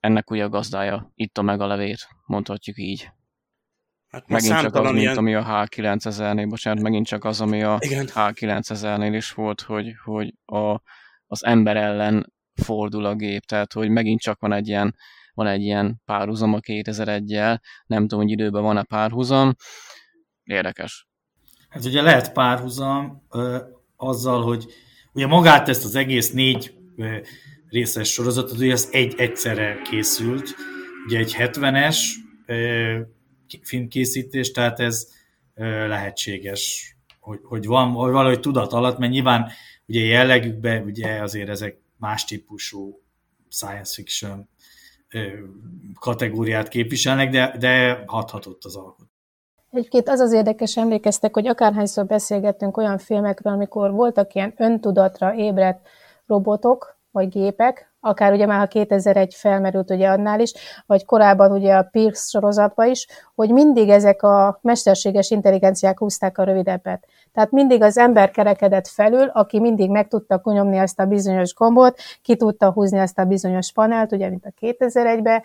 ennek 0.00 0.30
ugye 0.30 0.44
a 0.44 0.48
gazdája 0.48 1.12
itta 1.14 1.42
meg 1.42 1.60
a 1.60 1.66
levét, 1.66 2.08
mondhatjuk 2.26 2.78
így. 2.78 3.10
Hát 4.10 4.28
megint 4.28 4.60
csak 4.60 4.74
az, 4.74 4.82
ilyen... 4.82 4.94
mint 4.94 5.16
ami 5.16 5.34
a 5.34 5.44
H9000-nél, 5.44 6.46
bocsánat, 6.48 6.82
megint 6.82 7.06
csak 7.06 7.24
az, 7.24 7.40
ami 7.40 7.62
a 7.62 7.76
Igen. 7.80 8.08
H9000-nél 8.14 9.12
is 9.14 9.32
volt, 9.32 9.60
hogy, 9.60 9.94
hogy 10.04 10.34
a, 10.44 10.80
az 11.26 11.44
ember 11.44 11.76
ellen 11.76 12.32
fordul 12.54 13.04
a 13.04 13.14
gép, 13.14 13.44
tehát 13.44 13.72
hogy 13.72 13.90
megint 13.90 14.20
csak 14.20 14.40
van 14.40 14.52
egy 14.52 14.68
ilyen, 14.68 14.96
van 15.34 15.46
egy 15.46 15.62
ilyen 15.62 16.00
párhuzam 16.04 16.54
a 16.54 16.58
2001-jel, 16.58 17.60
nem 17.86 18.02
tudom, 18.02 18.20
hogy 18.20 18.30
időben 18.30 18.62
van 18.62 18.76
a 18.76 18.82
párhuzam, 18.82 19.54
érdekes. 20.42 21.08
Hát 21.68 21.84
ugye 21.84 22.02
lehet 22.02 22.32
párhuzam 22.32 23.26
ö, 23.30 23.58
azzal, 23.96 24.42
hogy 24.42 24.66
ugye 25.12 25.26
magát 25.26 25.68
ezt 25.68 25.84
az 25.84 25.94
egész 25.94 26.32
négy 26.32 26.74
részes 27.70 28.12
sorozatot, 28.12 28.58
ugye 28.58 28.72
ez 28.72 28.88
egy 28.92 29.14
egyszerre 29.16 29.80
készült, 29.90 30.54
ugye 31.06 31.18
egy 31.18 31.34
70-es 31.38 31.98
filmkészítés, 33.62 34.50
tehát 34.50 34.80
ez 34.80 35.08
lehetséges, 35.86 36.94
hogy, 37.20 37.38
hogy 37.42 37.66
van 37.66 37.92
hogy 37.92 38.12
valahogy 38.12 38.40
tudat 38.40 38.72
alatt, 38.72 38.98
mert 38.98 39.12
nyilván 39.12 39.50
ugye 39.86 40.00
jellegükben 40.00 40.84
ugye 40.84 41.22
azért 41.22 41.48
ezek 41.48 41.78
más 41.96 42.24
típusú 42.24 43.02
science 43.48 43.94
fiction 43.94 44.48
kategóriát 45.98 46.68
képviselnek, 46.68 47.30
de, 47.30 47.56
de 47.58 48.02
hathatott 48.06 48.64
az 48.64 48.76
alkot. 48.76 49.06
Egyébként 49.70 50.08
az 50.08 50.20
az 50.20 50.32
érdekes, 50.32 50.76
emlékeztek, 50.76 51.34
hogy 51.34 51.46
akárhányszor 51.46 52.06
beszélgettünk 52.06 52.76
olyan 52.76 52.98
filmekről, 52.98 53.52
amikor 53.52 53.90
voltak 53.90 54.34
ilyen 54.34 54.54
öntudatra 54.56 55.34
ébredt 55.34 55.88
robotok 56.26 56.99
vagy 57.12 57.28
gépek, 57.28 57.92
akár 58.00 58.32
ugye 58.32 58.46
már 58.46 58.58
ha 58.58 58.66
2001 58.66 59.34
felmerült 59.34 59.90
ugye 59.90 60.08
annál 60.08 60.40
is, 60.40 60.52
vagy 60.86 61.04
korábban 61.04 61.52
ugye 61.52 61.74
a 61.74 61.88
Pierce 61.90 62.28
sorozatban 62.28 62.88
is, 62.88 63.06
hogy 63.34 63.50
mindig 63.50 63.88
ezek 63.88 64.22
a 64.22 64.58
mesterséges 64.62 65.30
intelligenciák 65.30 65.98
húzták 65.98 66.38
a 66.38 66.44
rövidebbet. 66.44 67.06
Tehát 67.32 67.50
mindig 67.50 67.82
az 67.82 67.98
ember 67.98 68.30
kerekedett 68.30 68.88
felül, 68.88 69.28
aki 69.28 69.60
mindig 69.60 69.90
meg 69.90 70.08
tudta 70.08 70.38
kunyomni 70.38 70.78
azt 70.78 71.00
a 71.00 71.04
bizonyos 71.04 71.54
gombot, 71.54 71.98
ki 72.22 72.36
tudta 72.36 72.72
húzni 72.72 72.98
azt 72.98 73.18
a 73.18 73.24
bizonyos 73.24 73.72
panelt, 73.72 74.12
ugye 74.12 74.28
mint 74.28 74.44
a 74.44 74.52
2001-ben, 74.60 75.42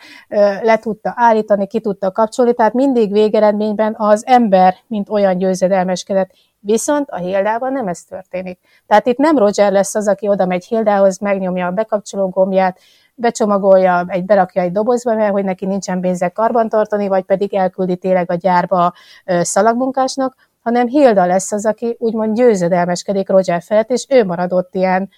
le 0.63 0.77
tudta 0.77 1.13
állítani, 1.15 1.67
ki 1.67 1.79
tudta 1.79 2.11
kapcsolni, 2.11 2.53
tehát 2.53 2.73
mindig 2.73 3.11
végeredményben 3.11 3.95
az 3.97 4.23
ember, 4.25 4.75
mint 4.87 5.09
olyan 5.09 5.37
győzedelmeskedett. 5.37 6.29
Viszont 6.65 7.09
a 7.09 7.17
Hildában 7.17 7.71
nem 7.71 7.87
ez 7.87 8.03
történik. 8.03 8.59
Tehát 8.87 9.05
itt 9.05 9.17
nem 9.17 9.37
Roger 9.37 9.71
lesz 9.71 9.95
az, 9.95 10.07
aki 10.07 10.27
oda 10.27 10.45
megy 10.45 10.65
Hildához, 10.65 11.19
megnyomja 11.19 11.67
a 11.67 11.71
bekapcsoló 11.71 12.29
gombját, 12.29 12.79
becsomagolja, 13.15 14.05
egy, 14.07 14.25
berakja 14.25 14.61
egy 14.61 14.71
dobozba, 14.71 15.15
mert 15.15 15.31
hogy 15.31 15.43
neki 15.43 15.65
nincsen 15.65 16.01
pénze 16.01 16.29
karbantartani, 16.29 17.07
vagy 17.07 17.23
pedig 17.23 17.53
elküldi 17.53 17.95
tényleg 17.95 18.31
a 18.31 18.35
gyárba 18.35 18.93
szalagmunkásnak, 19.25 20.35
hanem 20.61 20.87
Hilda 20.87 21.25
lesz 21.25 21.51
az, 21.51 21.65
aki 21.65 21.95
úgymond 21.99 22.35
győzedelmeskedik 22.35 23.29
Roger 23.29 23.61
felett, 23.61 23.89
és 23.89 24.05
ő 24.09 24.25
maradott 24.25 24.75
ilyen, 24.75 25.09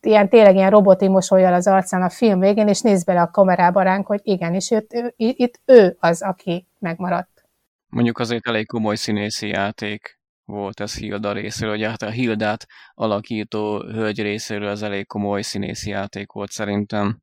ilyen 0.00 0.28
tényleg 0.28 0.54
ilyen 0.54 0.70
roboti 0.70 1.08
mosolyal 1.08 1.54
az 1.54 1.66
arcán 1.66 2.02
a 2.02 2.10
film 2.10 2.40
végén, 2.40 2.68
és 2.68 2.80
néz 2.80 3.04
bele 3.04 3.20
a 3.20 3.30
kamerába 3.30 3.82
ránk, 3.82 4.06
hogy 4.06 4.20
igenis, 4.22 4.70
ő, 4.70 4.86
ő, 4.88 5.14
itt 5.16 5.60
ő 5.64 5.96
az, 6.00 6.22
aki 6.22 6.66
megmaradt. 6.78 7.44
Mondjuk 7.88 8.18
azért 8.18 8.46
elég 8.46 8.66
komoly 8.66 8.96
színészi 8.96 9.48
játék 9.48 10.15
volt 10.46 10.80
ez 10.80 10.96
Hilda 10.96 11.32
részéről, 11.32 11.74
hogy 11.74 11.84
hát 11.84 12.02
a 12.02 12.10
Hildát 12.10 12.66
alakító 12.94 13.80
hölgy 13.80 14.22
részéről 14.22 14.68
az 14.68 14.82
elég 14.82 15.06
komoly 15.06 15.42
színészi 15.42 15.90
játék 15.90 16.32
volt 16.32 16.50
szerintem. 16.50 17.18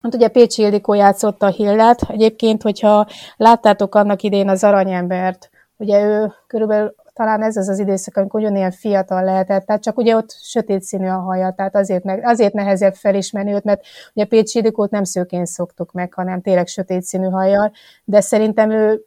Hát 0.00 0.14
ugye 0.14 0.28
Pécsi 0.28 0.62
Ildikó 0.62 0.94
játszotta 0.94 1.46
a 1.46 1.50
Hildát. 1.50 2.02
Egyébként, 2.10 2.62
hogyha 2.62 3.06
láttátok 3.36 3.94
annak 3.94 4.22
idén 4.22 4.48
az 4.48 4.64
Aranyembert, 4.64 5.50
ugye 5.76 6.04
ő 6.04 6.32
körülbelül 6.46 6.94
talán 7.12 7.42
ez 7.42 7.56
az 7.56 7.68
az 7.68 7.78
időszak, 7.78 8.16
amikor 8.16 8.40
ugyanilyen 8.40 8.70
fiatal 8.70 9.24
lehetett, 9.24 9.66
tehát 9.66 9.82
csak 9.82 9.98
ugye 9.98 10.16
ott 10.16 10.30
sötét 10.30 10.82
színű 10.82 11.08
a 11.08 11.18
haja, 11.18 11.52
tehát 11.56 11.76
azért, 11.76 12.04
meg, 12.04 12.24
azért 12.24 12.52
nehezebb 12.52 12.94
felismerni 12.94 13.52
őt, 13.52 13.64
mert 13.64 13.86
ugye 14.14 14.24
Pécsi 14.24 14.58
Ildikót 14.58 14.90
nem 14.90 15.04
szőként 15.04 15.46
szoktuk 15.46 15.92
meg, 15.92 16.14
hanem 16.14 16.40
tényleg 16.40 16.66
sötét 16.66 17.02
színű 17.02 17.28
hajjal, 17.28 17.72
de 18.04 18.20
szerintem 18.20 18.70
ő 18.70 19.04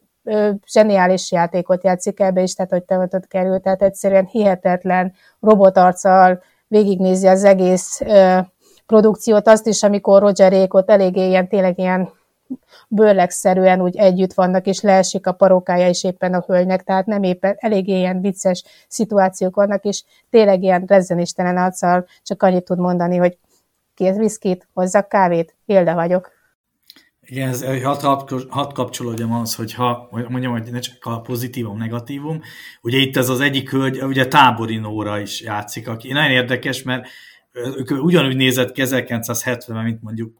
zseniális 0.66 1.32
játékot 1.32 1.84
játszik 1.84 2.20
ebbe 2.20 2.42
is, 2.42 2.54
tehát 2.54 2.70
hogy 2.70 2.82
te 2.82 3.20
kerül, 3.28 3.60
tehát 3.60 3.82
egyszerűen 3.82 4.26
hihetetlen 4.26 5.12
robotarccal 5.40 6.42
végignézi 6.66 7.26
az 7.26 7.44
egész 7.44 8.00
ö, 8.00 8.38
produkciót, 8.86 9.48
azt 9.48 9.66
is, 9.66 9.82
amikor 9.82 10.22
Roger 10.22 10.66
ott 10.68 10.90
eléggé 10.90 11.28
ilyen, 11.28 11.48
tényleg 11.48 11.78
ilyen 11.78 12.10
bőrlegszerűen 12.88 13.82
úgy 13.82 13.96
együtt 13.96 14.32
vannak, 14.32 14.66
és 14.66 14.80
leesik 14.80 15.26
a 15.26 15.32
parókája 15.32 15.88
is 15.88 16.04
éppen 16.04 16.34
a 16.34 16.44
hölgynek, 16.46 16.82
tehát 16.82 17.06
nem 17.06 17.22
éppen 17.22 17.54
eléggé 17.58 17.98
ilyen 17.98 18.20
vicces 18.20 18.64
szituációk 18.88 19.54
vannak, 19.54 19.84
és 19.84 20.04
tényleg 20.30 20.62
ilyen 20.62 20.84
rezzenistelen 20.86 21.56
arccal 21.56 22.06
csak 22.22 22.42
annyit 22.42 22.64
tud 22.64 22.78
mondani, 22.78 23.16
hogy 23.16 23.38
kész 23.94 24.16
viszkit, 24.16 24.68
hozzak 24.74 25.08
kávét, 25.08 25.54
Hilda 25.66 25.94
vagyok. 25.94 26.39
Igen, 27.30 27.48
ez, 27.48 27.82
hat, 27.82 28.30
hat 28.48 28.72
kapcsolódjam 28.72 29.32
az, 29.32 29.54
hogy 29.54 29.72
ha 29.72 30.08
mondjam, 30.10 30.52
hogy 30.52 30.70
ne 30.70 30.78
csak 30.78 31.04
a 31.04 31.20
pozitívum, 31.20 31.78
negatívum. 31.78 32.40
Ugye 32.82 32.98
itt 32.98 33.16
ez 33.16 33.28
az 33.28 33.40
egyik 33.40 33.70
hölgy, 33.70 34.02
ugye 34.02 34.26
Tábori 34.26 34.76
Nóra 34.76 35.20
is 35.20 35.40
játszik, 35.40 35.88
aki 35.88 36.12
nagyon 36.12 36.30
érdekes, 36.30 36.82
mert 36.82 37.08
ők 37.52 37.90
ugyanúgy 37.90 38.36
nézett 38.36 38.72
ki 38.72 38.82
1970-ben, 38.84 39.84
mint 39.84 40.02
mondjuk 40.02 40.38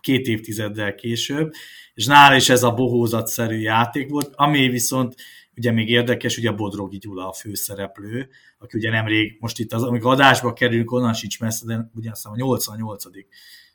két 0.00 0.26
évtizeddel 0.26 0.94
később, 0.94 1.52
és 1.94 2.06
nála 2.06 2.36
is 2.36 2.48
ez 2.48 2.62
a 2.62 2.74
bohózatszerű 2.74 3.56
játék 3.56 4.10
volt, 4.10 4.30
ami 4.34 4.68
viszont 4.68 5.14
ugye 5.56 5.72
még 5.72 5.88
érdekes, 5.88 6.36
ugye 6.36 6.50
Bodrogi 6.50 6.98
Gyula 6.98 7.28
a 7.28 7.32
főszereplő, 7.32 8.28
aki 8.58 8.78
ugye 8.78 8.90
nemrég, 8.90 9.36
most 9.38 9.58
itt 9.58 9.72
az, 9.72 9.82
amikor 9.82 10.12
adásba 10.12 10.52
kerülünk, 10.52 10.92
onnan 10.92 11.14
sincs 11.14 11.40
messze, 11.40 11.66
de 11.66 11.90
ugye 11.94 12.10
azt 12.10 12.26
a 12.26 12.36
88 12.36 13.04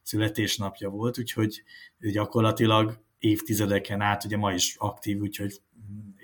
születésnapja 0.06 0.90
volt, 0.90 1.20
úgyhogy 1.20 1.64
gyakorlatilag 2.00 3.00
évtizedeken 3.20 4.02
át, 4.02 4.24
ugye 4.24 4.38
ma 4.38 4.54
is 4.54 4.76
aktív, 4.78 5.20
úgyhogy 5.20 5.62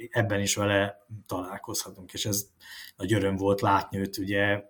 ebben 0.09 0.41
is 0.41 0.55
vele 0.55 1.05
találkozhatunk, 1.25 2.13
és 2.13 2.25
ez 2.25 2.49
nagy 2.95 3.13
öröm 3.13 3.35
volt 3.35 3.61
látni 3.61 3.97
őt 3.97 4.17
ugye 4.17 4.63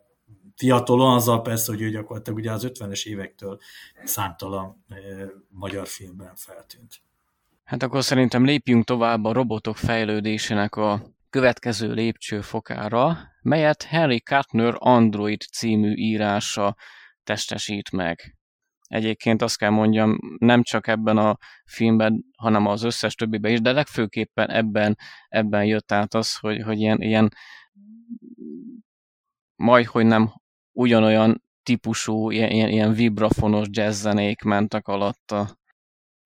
fiatalon, 0.55 1.15
azzal 1.15 1.41
persze, 1.41 1.71
hogy 1.71 1.81
ő 1.81 1.89
gyakorlatilag 1.89 2.39
ugye 2.39 2.51
az 2.51 2.71
50-es 2.73 3.05
évektől 3.05 3.59
számtalan 4.03 4.85
e, 4.89 4.95
magyar 5.49 5.87
filmben 5.87 6.35
feltűnt. 6.35 7.01
Hát 7.63 7.83
akkor 7.83 8.03
szerintem 8.03 8.45
lépjünk 8.45 8.85
tovább 8.85 9.23
a 9.23 9.33
robotok 9.33 9.77
fejlődésének 9.77 10.75
a 10.75 11.01
következő 11.29 11.93
lépcsőfokára, 11.93 13.17
melyet 13.41 13.83
Harry 13.83 14.21
Kuttner 14.21 14.73
Android 14.77 15.41
című 15.41 15.93
írása 15.93 16.75
testesít 17.23 17.91
meg. 17.91 18.35
Egyébként 18.91 19.41
azt 19.41 19.57
kell 19.57 19.69
mondjam, 19.69 20.19
nem 20.37 20.63
csak 20.63 20.87
ebben 20.87 21.17
a 21.17 21.37
filmben, 21.65 22.25
hanem 22.37 22.65
az 22.65 22.83
összes 22.83 23.15
többiben 23.15 23.51
is, 23.51 23.61
de 23.61 23.71
legfőképpen 23.71 24.49
ebben, 24.49 24.97
ebben 25.27 25.65
jött 25.65 25.91
át 25.91 26.13
az, 26.13 26.37
hogy, 26.37 26.61
hogy 26.61 26.79
ilyen, 26.79 27.01
ilyen 27.01 27.33
majd, 29.55 29.85
hogy 29.85 30.05
nem 30.05 30.33
ugyanolyan 30.71 31.43
típusú, 31.63 32.31
ilyen, 32.31 32.51
ilyen, 32.51 32.69
ilyen 32.69 32.93
vibrafonos 32.93 33.67
jazzzenék 33.69 34.41
mentek 34.41 34.87
alatta. 34.87 35.57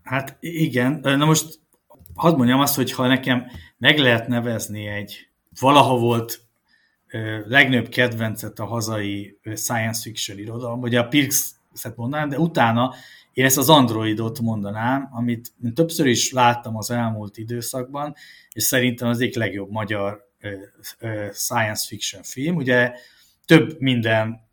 Hát 0.03 0.37
igen, 0.39 0.99
na 1.01 1.25
most 1.25 1.59
hadd 2.13 2.37
mondjam 2.37 2.59
azt, 2.59 2.75
hogy 2.75 2.91
ha 2.91 3.07
nekem 3.07 3.45
meg 3.77 3.97
lehet 3.97 4.27
nevezni 4.27 4.87
egy 4.87 5.29
valaha 5.59 5.97
volt 5.97 6.43
legnagyobb 7.45 7.87
kedvencet 7.87 8.59
a 8.59 8.65
hazai 8.65 9.39
science 9.55 10.01
fiction 10.01 10.37
irodalom, 10.37 10.81
ugye 10.81 10.99
a 10.99 11.07
Pirx 11.07 11.54
ezt 11.83 11.95
mondanám, 11.95 12.29
de 12.29 12.39
utána 12.39 12.93
én 13.33 13.45
ezt 13.45 13.57
az 13.57 13.69
Androidot 13.69 14.39
mondanám, 14.39 15.09
amit 15.11 15.53
többször 15.73 16.05
is 16.05 16.31
láttam 16.31 16.77
az 16.77 16.91
elmúlt 16.91 17.37
időszakban, 17.37 18.15
és 18.51 18.63
szerintem 18.63 19.07
az 19.07 19.19
egyik 19.19 19.35
legjobb 19.35 19.69
magyar 19.69 20.29
science 21.33 21.87
fiction 21.87 22.23
film. 22.23 22.55
Ugye 22.55 22.91
több 23.45 23.75
minden 23.79 24.47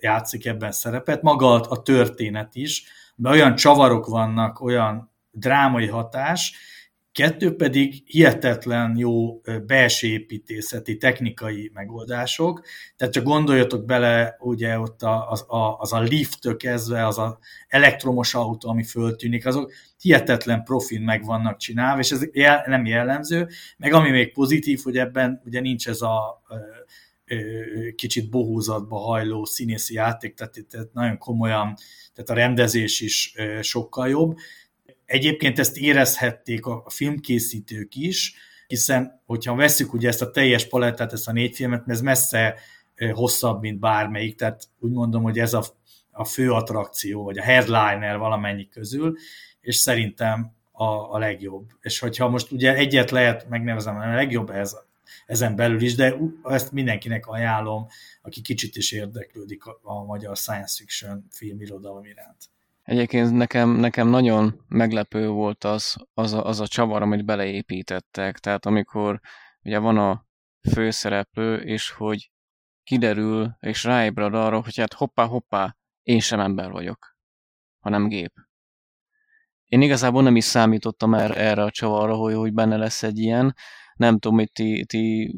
játszik 0.00 0.46
ebben 0.46 0.72
szerepet, 0.72 1.22
maga 1.22 1.60
a 1.60 1.82
történet 1.82 2.54
is, 2.54 2.84
de 3.14 3.28
olyan 3.28 3.54
csavarok 3.54 4.06
vannak, 4.06 4.60
olyan 4.60 5.10
drámai 5.30 5.86
hatás, 5.86 6.54
kettő 7.20 7.56
pedig 7.56 8.02
hihetetlen 8.06 8.96
jó 8.96 9.40
belső 9.66 10.08
építészeti, 10.08 10.96
technikai 10.96 11.70
megoldások, 11.74 12.64
tehát 12.96 13.14
csak 13.14 13.24
gondoljatok 13.24 13.84
bele, 13.84 14.36
ugye 14.38 14.78
ott 14.78 15.02
az 15.02 15.44
a, 15.48 15.76
az 15.78 15.92
a 15.92 16.00
lift 16.00 16.56
kezdve, 16.56 17.06
az 17.06 17.18
a 17.18 17.38
elektromos 17.68 18.34
autó, 18.34 18.68
ami 18.68 18.84
föltűnik, 18.84 19.46
azok 19.46 19.72
hihetetlen 19.98 20.62
profin 20.62 21.02
meg 21.02 21.24
vannak 21.24 21.56
csinálva, 21.56 22.00
és 22.00 22.10
ez 22.10 22.28
nem 22.66 22.86
jellemző, 22.86 23.48
meg 23.76 23.92
ami 23.92 24.10
még 24.10 24.32
pozitív, 24.32 24.80
hogy 24.82 24.96
ebben 24.96 25.42
ugye 25.44 25.60
nincs 25.60 25.88
ez 25.88 26.00
a 26.00 26.42
kicsit 27.94 28.30
bohózatba 28.30 28.98
hajló 28.98 29.44
színészi 29.44 29.94
játék, 29.94 30.34
tehát, 30.34 30.56
tehát 30.68 30.92
nagyon 30.92 31.18
komolyan, 31.18 31.74
tehát 32.14 32.30
a 32.30 32.34
rendezés 32.34 33.00
is 33.00 33.34
sokkal 33.60 34.08
jobb. 34.08 34.36
Egyébként 35.10 35.58
ezt 35.58 35.76
érezhették 35.76 36.66
a 36.66 36.84
filmkészítők 36.88 37.94
is, 37.94 38.34
hiszen 38.66 39.22
hogyha 39.26 39.54
veszük 39.54 39.92
ugye 39.92 40.08
ezt 40.08 40.22
a 40.22 40.30
teljes 40.30 40.68
palettát, 40.68 41.12
ezt 41.12 41.28
a 41.28 41.32
négy 41.32 41.54
filmet, 41.54 41.82
ez 41.86 42.00
messze 42.00 42.54
hosszabb, 43.12 43.60
mint 43.60 43.78
bármelyik, 43.78 44.36
tehát 44.36 44.68
úgy 44.78 44.90
mondom, 44.90 45.22
hogy 45.22 45.38
ez 45.38 45.54
a, 45.54 45.64
a 46.10 46.24
fő 46.24 46.52
attrakció, 46.52 47.24
vagy 47.24 47.38
a 47.38 47.42
headliner 47.42 48.18
valamennyi 48.18 48.68
közül, 48.68 49.16
és 49.60 49.76
szerintem 49.76 50.52
a, 50.72 50.84
a 50.84 51.18
legjobb. 51.18 51.70
És 51.80 51.98
hogyha 51.98 52.28
most 52.28 52.50
ugye 52.50 52.74
egyet 52.74 53.10
lehet 53.10 53.48
megnevezem, 53.48 53.96
a 53.96 54.14
legjobb 54.14 54.50
ez 54.50 54.76
ezen 55.26 55.56
belül 55.56 55.80
is, 55.80 55.94
de 55.94 56.16
ezt 56.44 56.72
mindenkinek 56.72 57.26
ajánlom, 57.26 57.86
aki 58.22 58.40
kicsit 58.40 58.76
is 58.76 58.92
érdeklődik 58.92 59.64
a, 59.64 59.80
a 59.82 60.04
magyar 60.04 60.36
science 60.36 60.74
fiction 60.76 61.26
filmirodalom 61.30 62.04
iránt. 62.04 62.50
Egyébként 62.90 63.32
nekem, 63.32 63.70
nekem 63.70 64.08
nagyon 64.08 64.64
meglepő 64.68 65.28
volt 65.28 65.64
az, 65.64 65.96
az, 66.14 66.32
a, 66.32 66.44
az 66.46 66.60
a 66.60 66.66
csavar, 66.66 67.02
amit 67.02 67.24
beleépítettek. 67.24 68.38
Tehát 68.38 68.66
amikor 68.66 69.20
ugye 69.62 69.78
van 69.78 69.98
a 69.98 70.26
főszereplő, 70.72 71.56
és 71.56 71.90
hogy 71.90 72.30
kiderül, 72.82 73.56
és 73.60 73.84
ráébred 73.84 74.34
arra, 74.34 74.62
hogy 74.62 74.76
hát 74.76 74.92
hoppá, 74.92 75.24
hoppá, 75.24 75.76
én 76.02 76.20
sem 76.20 76.40
ember 76.40 76.70
vagyok, 76.70 77.16
hanem 77.78 78.08
gép. 78.08 78.32
Én 79.66 79.82
igazából 79.82 80.22
nem 80.22 80.36
is 80.36 80.44
számítottam 80.44 81.14
erre, 81.14 81.34
erre 81.34 81.62
a 81.62 81.70
csavarra, 81.70 82.14
hogy, 82.14 82.34
hogy 82.34 82.52
benne 82.52 82.76
lesz 82.76 83.02
egy 83.02 83.18
ilyen, 83.18 83.54
nem 83.94 84.18
tudom, 84.18 84.38
hogy 84.38 84.52
ti, 84.52 84.84
ti 84.84 85.34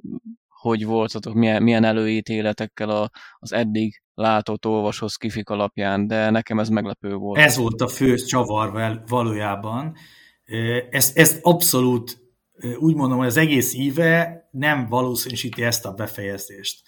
hogy 0.48 0.84
voltatok, 0.84 1.34
milyen, 1.34 1.62
milyen 1.62 1.84
előítéletekkel 1.84 2.90
a, 2.90 3.10
az 3.38 3.52
eddig 3.52 4.02
látott 4.14 4.66
olvasó 4.66 5.06
kifik 5.18 5.48
alapján, 5.48 6.06
de 6.06 6.30
nekem 6.30 6.58
ez 6.58 6.68
meglepő 6.68 7.14
volt. 7.14 7.38
Ez 7.38 7.56
volt 7.56 7.80
a 7.80 7.88
fő 7.88 8.14
csavar 8.14 9.02
valójában. 9.06 9.94
Ez, 10.90 11.12
ez 11.14 11.38
abszolút, 11.42 12.20
úgy 12.78 12.94
mondom, 12.94 13.18
hogy 13.18 13.26
az 13.26 13.36
egész 13.36 13.74
íve 13.74 14.48
nem 14.50 14.86
valószínűsíti 14.88 15.62
ezt 15.62 15.86
a 15.86 15.92
befejezést, 15.92 16.82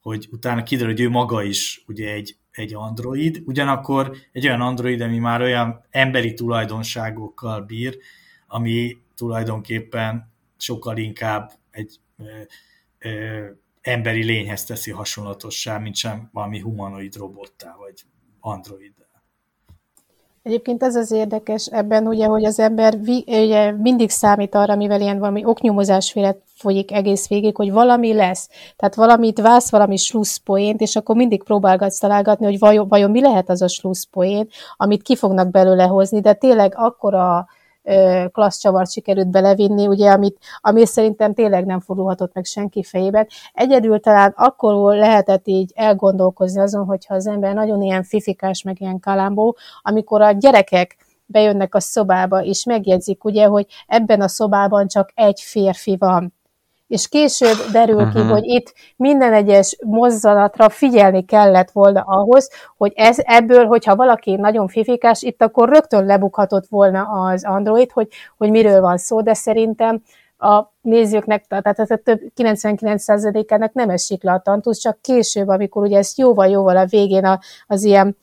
hogy 0.00 0.28
utána 0.30 0.62
kiderül, 0.62 0.92
hogy 0.92 1.00
ő 1.00 1.08
maga 1.08 1.42
is 1.42 1.84
ugye 1.86 2.12
egy, 2.12 2.36
egy 2.50 2.74
android, 2.74 3.42
ugyanakkor 3.44 4.16
egy 4.32 4.46
olyan 4.46 4.60
android, 4.60 5.00
ami 5.00 5.18
már 5.18 5.40
olyan 5.40 5.86
emberi 5.90 6.34
tulajdonságokkal 6.34 7.60
bír, 7.60 7.98
ami 8.46 8.96
tulajdonképpen 9.14 10.32
sokkal 10.56 10.96
inkább 10.96 11.52
egy 11.70 11.96
ö, 12.18 12.24
ö, 12.98 13.46
emberi 13.80 14.24
lényhez 14.24 14.64
teszi 14.64 14.90
hasonlatossá, 14.90 15.78
mint 15.78 15.96
sem 15.96 16.28
valami 16.32 16.60
humanoid 16.60 17.16
robottá, 17.16 17.76
vagy 17.78 18.02
android. 18.40 18.96
Egyébként 20.48 20.82
ez 20.82 20.96
az 20.96 21.10
érdekes 21.10 21.66
ebben, 21.66 22.06
ugye, 22.06 22.26
hogy 22.26 22.44
az 22.44 22.58
ember 22.58 23.00
vi, 23.00 23.24
ugye, 23.26 23.72
mindig 23.72 24.10
számít 24.10 24.54
arra, 24.54 24.76
mivel 24.76 25.00
ilyen 25.00 25.18
valami 25.18 25.44
oknyomozásféle 25.44 26.36
folyik 26.54 26.92
egész 26.92 27.28
végig, 27.28 27.56
hogy 27.56 27.70
valami 27.72 28.14
lesz. 28.14 28.48
Tehát 28.76 28.94
valamit 28.94 29.40
vász, 29.40 29.70
valami 29.70 29.96
slusszpoént, 29.96 30.80
és 30.80 30.96
akkor 30.96 31.16
mindig 31.16 31.42
próbálgatsz 31.42 31.98
találgatni, 31.98 32.44
hogy 32.44 32.58
vajon, 32.58 32.88
vajon 32.88 33.10
mi 33.10 33.20
lehet 33.20 33.48
az 33.48 33.62
a 33.62 33.68
slusszpoén, 33.68 34.48
amit 34.76 35.02
ki 35.02 35.16
fognak 35.16 35.50
belőle 35.50 35.84
hozni, 35.84 36.20
de 36.20 36.32
tényleg 36.32 36.72
akkora 36.76 37.46
klassz 38.32 38.90
sikerült 38.90 39.28
belevinni, 39.30 39.86
ugye, 39.86 40.10
amit, 40.10 40.38
ami 40.60 40.86
szerintem 40.86 41.34
tényleg 41.34 41.66
nem 41.66 41.80
fordulhatott 41.80 42.34
meg 42.34 42.44
senki 42.44 42.82
fejében. 42.82 43.26
Egyedül 43.52 44.00
talán 44.00 44.32
akkor 44.36 44.94
lehetett 44.94 45.46
így 45.46 45.72
elgondolkozni 45.74 46.60
azon, 46.60 46.84
hogyha 46.84 47.14
az 47.14 47.26
ember 47.26 47.54
nagyon 47.54 47.82
ilyen 47.82 48.02
fifikás, 48.02 48.62
meg 48.62 48.80
ilyen 48.80 49.00
kalambó, 49.00 49.56
amikor 49.82 50.22
a 50.22 50.32
gyerekek 50.32 50.96
bejönnek 51.26 51.74
a 51.74 51.80
szobába, 51.80 52.44
és 52.44 52.64
megjegyzik, 52.64 53.24
ugye, 53.24 53.46
hogy 53.46 53.66
ebben 53.86 54.20
a 54.20 54.28
szobában 54.28 54.88
csak 54.88 55.10
egy 55.14 55.40
férfi 55.40 55.96
van 55.96 56.37
és 56.88 57.08
később 57.08 57.56
derül 57.72 57.96
ki, 57.96 58.18
uh-huh. 58.18 58.30
hogy 58.30 58.44
itt 58.44 58.74
minden 58.96 59.32
egyes 59.32 59.76
mozzanatra 59.84 60.68
figyelni 60.68 61.24
kellett 61.24 61.70
volna 61.70 62.00
ahhoz, 62.00 62.50
hogy 62.76 62.92
ez, 62.96 63.16
ebből, 63.18 63.66
hogyha 63.66 63.96
valaki 63.96 64.36
nagyon 64.36 64.68
fifikás, 64.68 65.22
itt 65.22 65.42
akkor 65.42 65.68
rögtön 65.68 66.04
lebukhatott 66.04 66.66
volna 66.68 67.02
az 67.02 67.44
Android, 67.44 67.90
hogy, 67.90 68.08
hogy 68.36 68.50
miről 68.50 68.80
van 68.80 68.96
szó, 68.96 69.22
de 69.22 69.34
szerintem 69.34 70.02
a 70.38 70.62
nézőknek, 70.80 71.46
tehát 71.46 71.78
a 71.78 71.96
több 71.96 72.20
99%-ának 72.36 73.72
nem 73.72 73.90
esik 73.90 74.22
le 74.22 74.32
a 74.32 74.40
tantusz, 74.40 74.78
csak 74.78 75.00
később, 75.00 75.48
amikor 75.48 75.82
ugye 75.82 75.98
ezt 75.98 76.18
jóval-jóval 76.18 76.76
a 76.76 76.86
végén 76.86 77.38
az 77.66 77.84
ilyen 77.84 78.16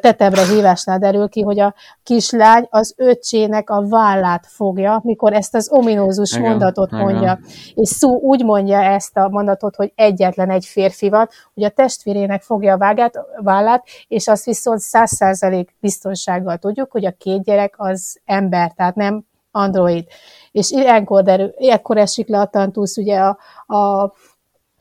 tetemre 0.00 0.46
hívásnál 0.46 0.98
derül 0.98 1.28
ki, 1.28 1.42
hogy 1.42 1.60
a 1.60 1.74
kislány 2.02 2.66
az 2.70 2.94
öccsének 2.96 3.70
a 3.70 3.88
vállát 3.88 4.46
fogja, 4.46 5.00
mikor 5.04 5.32
ezt 5.32 5.54
az 5.54 5.68
ominózus 5.70 6.32
igen, 6.32 6.48
mondatot 6.48 6.92
igen. 6.92 7.04
mondja. 7.04 7.38
És 7.74 7.88
szó 7.88 8.18
úgy 8.18 8.44
mondja 8.44 8.82
ezt 8.82 9.16
a 9.16 9.28
mondatot, 9.28 9.76
hogy 9.76 9.92
egyetlen 9.94 10.50
egy 10.50 10.64
férfi 10.64 11.08
van, 11.08 11.28
hogy 11.54 11.64
a 11.64 11.68
testvérének 11.68 12.42
fogja 12.42 12.72
a 12.72 12.78
vágát, 12.78 13.18
vállát, 13.36 13.84
és 14.08 14.28
azt 14.28 14.44
viszont 14.44 14.80
száz 14.80 15.10
százalék 15.10 15.74
biztonsággal 15.80 16.56
tudjuk, 16.56 16.90
hogy 16.90 17.04
a 17.04 17.14
két 17.18 17.42
gyerek 17.42 17.74
az 17.76 18.20
ember, 18.24 18.72
tehát 18.72 18.94
nem 18.94 19.24
android. 19.50 20.04
És 20.52 20.70
ilyenkor, 20.70 21.22
derül, 21.22 21.52
ilyenkor 21.56 21.96
esik 21.96 22.28
le 22.28 22.40
a 22.40 22.46
tantusz, 22.46 22.96
ugye 22.96 23.18
a, 23.18 23.38
a 23.76 24.12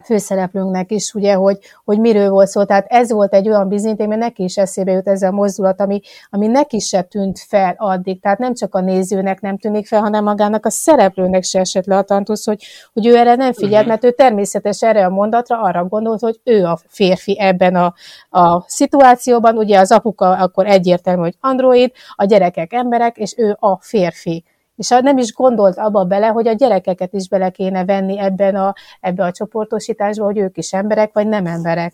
főszereplőnknek 0.04 0.92
is, 0.92 1.14
ugye, 1.14 1.34
hogy, 1.34 1.58
hogy 1.84 2.00
miről 2.00 2.30
volt 2.30 2.48
szó. 2.48 2.64
Tehát 2.64 2.86
ez 2.90 3.12
volt 3.12 3.34
egy 3.34 3.50
olyan 3.50 3.68
bizonyíték, 3.68 4.08
mert 4.08 4.22
neki 4.22 4.44
is 4.44 4.58
eszébe 4.58 4.92
jut 4.92 5.08
ez 5.08 5.22
a 5.22 5.32
mozdulat, 5.32 5.82
ami, 5.82 6.02
ami 6.30 6.48
neki 6.48 6.80
se 6.80 7.02
tűnt 7.02 7.40
fel 7.40 7.76
addig. 7.78 8.22
Tehát 8.22 8.38
nem 8.38 8.54
csak 8.54 8.76
a 8.76 8.82
nézőnek 8.82 9.42
nem 9.42 9.58
tűnik 9.58 9.88
fel, 9.88 10.02
hanem 10.02 10.24
magának 10.24 10.66
a 10.66 10.70
szereplőnek 10.70 11.44
se 11.44 11.60
esett 11.60 11.86
le 11.86 11.98
a 11.98 12.02
tantusz, 12.02 12.46
hogy, 12.46 12.64
hogy 12.94 13.08
ő 13.08 13.18
erre 13.18 13.36
nem 13.36 13.54
figyelt, 13.54 13.88
mert 13.88 14.04
ő 14.04 14.12
természetes 14.12 14.84
erre 14.84 15.06
a 15.06 15.10
mondatra 15.10 15.62
arra 15.62 15.86
gondolt, 15.86 16.20
hogy 16.20 16.40
ő 16.44 16.66
a 16.66 16.80
férfi 16.88 17.40
ebben 17.40 17.76
a, 17.76 17.94
a 18.30 18.64
szituációban. 18.68 19.58
Ugye 19.58 19.80
az 19.80 19.92
apuka 19.92 20.30
akkor 20.30 20.66
egyértelmű, 20.68 21.22
hogy 21.22 21.36
android, 21.40 21.92
a 22.16 22.26
gyerekek 22.26 22.74
emberek, 22.74 23.18
és 23.18 23.34
ő 23.38 23.58
a 23.60 23.78
férfi 23.82 24.44
és 24.75 24.89
nem 24.89 25.17
is 25.17 25.34
gondolt 25.34 25.77
abba 25.77 26.03
bele, 26.03 26.27
hogy 26.27 26.47
a 26.47 26.53
gyerekeket 26.53 27.13
is 27.13 27.27
bele 27.27 27.49
kéne 27.49 27.86
venni 27.86 28.19
ebben 28.19 28.55
a, 28.55 28.73
ebbe 28.99 29.23
a 29.23 29.31
csoportosításba, 29.31 30.25
hogy 30.25 30.38
ők 30.38 30.57
is 30.57 30.73
emberek, 30.73 31.13
vagy 31.13 31.27
nem 31.27 31.45
emberek. 31.45 31.93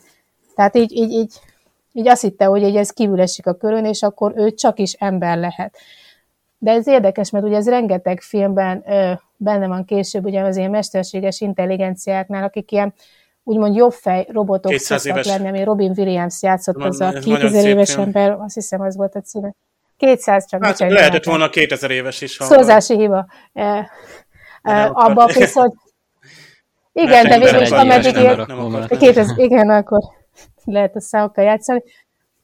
Tehát 0.56 0.76
így, 0.76 0.92
így, 0.92 1.12
így, 1.12 1.34
így 1.94 2.08
azt 2.08 2.22
hitte, 2.22 2.46
hogy 2.46 2.76
ez 2.76 2.90
kívül 2.90 3.22
esik 3.22 3.48
a 3.48 3.54
körön, 3.54 3.86
és 3.86 4.04
akkor 4.04 4.34
ő 4.36 4.52
csak 4.52 4.80
is 4.80 4.94
ember 4.94 5.38
lehet. 5.38 5.78
De 6.58 6.72
ez 6.72 6.88
érdekes, 6.88 7.30
mert 7.30 7.46
ugye 7.46 7.56
ez 7.56 7.70
rengeteg 7.70 8.22
filmben 8.22 8.84
ö, 8.88 9.12
benne 9.38 9.68
van 9.68 9.86
később, 9.86 10.26
ugye 10.26 10.42
az 10.42 10.58
ilyen 10.58 10.70
mesterséges 10.70 11.42
intelligenciáknál, 11.42 12.44
akik 12.44 12.72
ilyen 12.72 12.94
úgymond 13.44 13.76
jobb 13.76 13.92
fej 13.92 14.28
robotok 14.32 14.72
szoktak 14.74 15.24
lenni, 15.24 15.48
ami 15.48 15.64
Robin 15.64 15.94
Williams 15.98 16.42
játszott, 16.42 16.76
az 16.76 17.02
a 17.02 17.12
2000 17.12 17.66
éves 17.66 17.98
ember, 17.98 18.32
azt 18.32 18.54
hiszem 18.54 18.82
az 18.82 18.96
volt 18.96 19.16
a 19.16 19.22
címe. 19.22 19.54
200 19.98 20.48
csak. 20.48 20.66
Hát 20.66 20.80
lehetett 20.80 21.24
volna 21.24 21.50
2000 21.50 21.92
éves 21.92 22.22
is. 22.22 22.32
Szózási 22.32 22.96
hiba. 22.96 23.26
E, 23.54 23.92
e, 24.62 24.90
abban 24.94 25.28
viszont... 25.34 25.74
Igen, 26.94 27.28
de 27.28 27.40
végül 27.40 27.62
is 27.62 27.70
ameddig 27.70 28.16
ér... 28.16 28.46
Igen, 29.36 29.70
akkor 29.70 30.00
lehet 30.64 30.96
a 30.96 31.02
számokkal 31.02 31.44
játszani. 31.44 31.84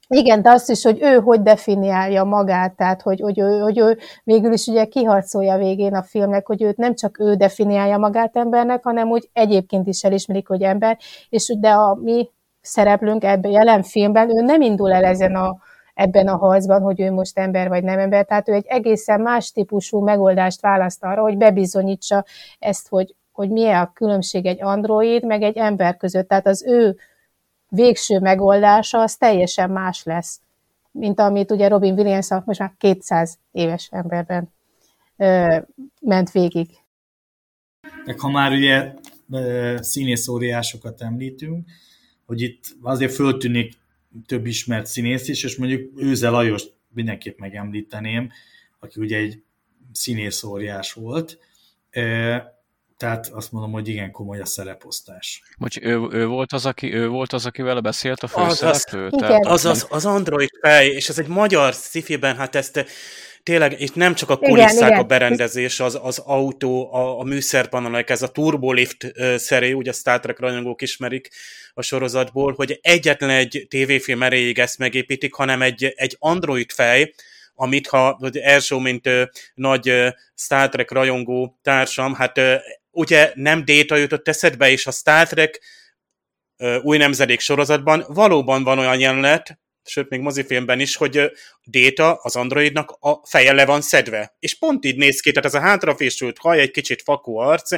Igen, 0.08 0.42
de 0.42 0.50
azt 0.50 0.70
is, 0.70 0.84
hogy 0.84 1.02
ő 1.02 1.20
hogy 1.20 1.42
definiálja 1.42 2.24
magát, 2.24 2.76
tehát 2.76 3.02
hogy, 3.02 3.20
hogy, 3.20 3.40
ő, 3.40 3.60
hogy 3.60 3.78
ő 3.80 3.98
végül 4.24 4.52
is 4.54 4.68
ugye 4.68 4.86
kiharcolja 4.86 5.58
végén 5.58 5.96
a 5.96 6.04
filmnek, 6.04 6.46
hogy 6.46 6.62
őt 6.62 6.78
nem 6.78 6.96
csak 6.96 7.20
ő 7.20 7.36
definiálja 7.36 7.98
magát 7.98 8.38
embernek, 8.38 8.84
hanem 8.84 9.10
úgy 9.10 9.30
egyébként 9.34 9.88
is 9.88 10.04
elismerik, 10.04 10.48
hogy 10.48 10.62
ember, 10.62 10.98
és 11.30 11.56
de 11.60 11.70
a 11.70 11.96
mi 12.02 12.30
szereplőnk 12.62 13.24
ebben 13.24 13.52
jelen 13.52 13.84
filmben, 13.84 14.30
ő 14.30 14.42
nem 14.42 14.62
indul 14.62 14.94
el 14.94 15.04
ezen 15.04 15.36
a, 15.36 15.58
ebben 15.94 16.28
a 16.28 16.38
harcban, 16.38 16.82
hogy 16.82 17.02
ő 17.02 17.12
most 17.12 17.38
ember 17.38 17.68
vagy 17.68 17.84
nem 17.84 18.00
ember. 18.00 18.26
Tehát 18.26 18.50
ő 18.50 18.54
egy 18.54 18.66
egészen 18.68 19.22
más 19.22 19.52
típusú 19.52 20.00
megoldást 20.00 20.62
választ 20.62 21.04
arra, 21.04 21.22
hogy 21.22 21.38
bebizonyítsa 21.38 22.26
ezt, 22.60 22.88
hogy, 22.88 23.16
hogy 23.32 23.50
milyen 23.50 23.82
a 23.82 23.94
különbség 23.94 24.46
egy 24.46 24.62
android, 24.62 25.26
meg 25.26 25.42
egy 25.42 25.58
ember 25.58 25.98
között. 25.98 26.28
Tehát 26.28 26.48
az 26.48 26.64
ő 26.68 26.98
végső 27.70 28.20
megoldása 28.20 29.02
az 29.02 29.16
teljesen 29.16 29.70
más 29.70 30.04
lesz, 30.04 30.42
mint 30.92 31.20
amit 31.20 31.52
ugye 31.52 31.68
Robin 31.68 31.94
Williams 31.94 32.30
most 32.46 32.60
már 32.60 32.74
200 32.78 33.38
éves 33.52 33.90
emberben 33.92 34.54
ö, 35.18 35.58
ment 36.02 36.32
végig. 36.32 36.70
Meg 38.06 38.20
ha 38.20 38.30
már 38.30 38.52
ugye 38.52 38.94
színészóriásokat 39.80 41.02
említünk, 41.02 41.66
hogy 42.26 42.42
itt 42.42 42.64
azért 42.82 43.14
föltűnik 43.14 43.74
több 44.26 44.46
ismert 44.46 44.86
színész 44.86 45.28
is, 45.28 45.44
és 45.44 45.56
mondjuk 45.56 45.92
Őze 45.96 46.30
Lajos 46.30 46.64
mindenképp 46.94 47.38
megemlíteném, 47.38 48.32
aki 48.80 49.00
ugye 49.00 49.18
egy 49.18 49.44
színész 49.92 50.44
óriás 50.44 50.94
volt, 50.94 51.38
tehát 52.98 53.28
azt 53.28 53.52
mondom, 53.52 53.72
hogy 53.72 53.88
igen 53.88 54.12
komoly 54.12 54.40
a 54.40 54.46
szereposztás. 54.46 55.44
Bocs, 55.58 55.78
ő, 55.82 56.08
ő, 56.12 56.26
volt 56.26 56.54
az, 56.54 56.66
aki, 56.66 56.94
ő 56.94 57.08
volt 57.08 57.34
az, 57.34 57.46
akivel 57.46 57.82
beszélt 57.82 58.24
a 58.24 58.28
főszereplő? 58.28 59.08
Az, 59.08 59.22
az, 59.22 59.66
az, 59.66 59.66
az, 59.66 59.88
az 59.90 60.06
Android 60.06 60.50
fej, 60.62 60.88
és 60.88 61.10
ez 61.10 61.20
egy 61.20 61.28
magyar 61.28 61.74
szifiben, 61.74 62.36
hát 62.36 62.56
ezt 62.56 62.86
tényleg 63.44 63.82
itt 63.82 63.96
nem 63.96 64.16
csak 64.16 64.30
a 64.30 64.38
kulisszák 64.38 64.90
igen, 64.90 65.00
a 65.00 65.04
berendezés, 65.04 65.80
az, 65.80 66.00
az 66.02 66.20
autó, 66.20 66.94
a, 66.94 67.20
a 67.20 67.24
műszerpanelek, 67.24 68.10
ez 68.10 68.22
a 68.22 68.28
turbolift 68.28 69.14
szeré, 69.36 69.72
ugye 69.72 69.90
a 69.90 69.94
Star 69.94 70.20
Trek 70.20 70.40
rajongók 70.40 70.82
ismerik 70.82 71.30
a 71.74 71.82
sorozatból, 71.82 72.54
hogy 72.54 72.80
egyetlen 72.82 73.30
egy 73.30 73.66
tévéfilm 73.70 74.24
erejéig 74.24 74.60
ezt 74.60 74.78
megépítik, 74.78 75.34
hanem 75.34 75.62
egy, 75.62 75.94
egy 75.96 76.16
android 76.20 76.72
fej, 76.72 77.14
amit 77.56 77.88
ha 77.88 78.20
első, 78.42 78.76
mint 78.76 79.08
ö, 79.08 79.24
nagy 79.54 79.90
ö, 79.90 80.08
Star 80.36 80.70
Trek 80.70 80.92
rajongó 80.92 81.60
társam, 81.62 82.14
hát 82.14 82.38
ö, 82.38 82.56
ugye 82.92 83.32
nem 83.36 83.66
Data 83.66 83.96
jutott 83.96 84.28
eszedbe, 84.28 84.70
és 84.70 84.88
a 84.88 84.92
Star 84.92 85.28
Trek 85.28 85.62
új 86.82 86.98
nemzedék 86.98 87.40
sorozatban 87.40 88.06
valóban 88.08 88.64
van 88.64 88.80
olyan 88.80 89.00
jelenet, 89.00 89.60
sőt, 89.86 90.10
még 90.10 90.20
mozifilmben 90.20 90.80
is, 90.80 90.96
hogy 90.96 91.32
Data 91.66 92.14
az 92.14 92.36
androidnak 92.36 92.98
a 93.00 93.28
feje 93.28 93.54
le 93.54 93.66
van 93.66 93.82
szedve. 93.82 94.36
És 94.40 94.58
pont 94.58 94.86
így 94.86 94.98
néz 94.98 95.20
ki, 95.20 95.32
tehát 95.32 95.46
ez 95.46 95.54
a 95.54 95.60
hátrafésült 95.60 96.38
haj, 96.38 96.60
egy 96.60 96.72
kicsit 96.72 97.02
fakó 97.02 97.38
arc, 97.38 97.72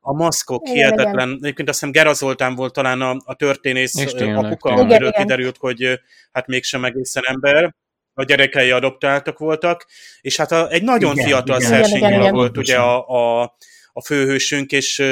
a 0.00 0.12
maszkok 0.12 0.62
igen, 0.62 0.74
hihetetlen. 0.74 1.28
Igen. 1.28 1.38
Egyébként 1.42 1.68
azt 1.68 1.78
hiszem 1.78 1.92
Gera 1.92 2.12
Zoltán 2.12 2.54
volt 2.54 2.72
talán 2.72 3.00
a, 3.00 3.16
a 3.24 3.34
történész 3.34 3.98
és 3.98 4.12
tényleg, 4.12 4.36
apuka, 4.36 4.68
tényleg. 4.68 4.84
amiről 4.84 5.08
igen, 5.08 5.22
kiderült, 5.22 5.56
hogy 5.56 6.00
hát 6.32 6.46
mégsem 6.46 6.84
egészen 6.84 7.22
ember 7.26 7.74
a 8.14 8.24
gyerekei 8.24 8.70
adoptáltak 8.70 9.38
voltak, 9.38 9.86
és 10.20 10.36
hát 10.36 10.52
a, 10.52 10.70
egy 10.70 10.82
nagyon 10.82 11.12
igen, 11.12 11.26
fiatal 11.26 11.60
Szersényi 11.60 12.30
volt 12.30 12.56
ugye 12.56 12.76
a, 12.76 13.08
a, 13.08 13.56
a 13.92 14.02
főhősünk, 14.02 14.72
és 14.72 15.02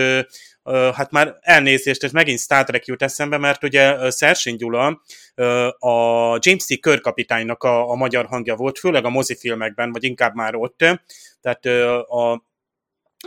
hát 0.65 1.11
már 1.11 1.37
elnézést, 1.41 2.05
ez 2.05 2.13
megint 2.13 2.39
Star 2.39 2.65
Trek 2.65 2.87
jut 2.87 3.03
eszembe, 3.03 3.39
mert 3.39 3.65
ugye 3.65 4.11
Szersény 4.11 4.57
Gyula 4.57 5.03
a 5.79 6.37
James 6.39 6.65
T. 6.67 6.81
körkapitánynak 6.81 7.63
a, 7.63 7.91
a 7.91 7.95
magyar 7.95 8.27
hangja 8.27 8.55
volt, 8.55 8.79
főleg 8.79 9.05
a 9.05 9.11
mozifilmekben, 9.11 9.93
vagy 9.93 10.05
inkább 10.05 10.35
már 10.35 10.55
ott, 10.55 10.85
tehát 11.41 11.67
a 12.09 12.49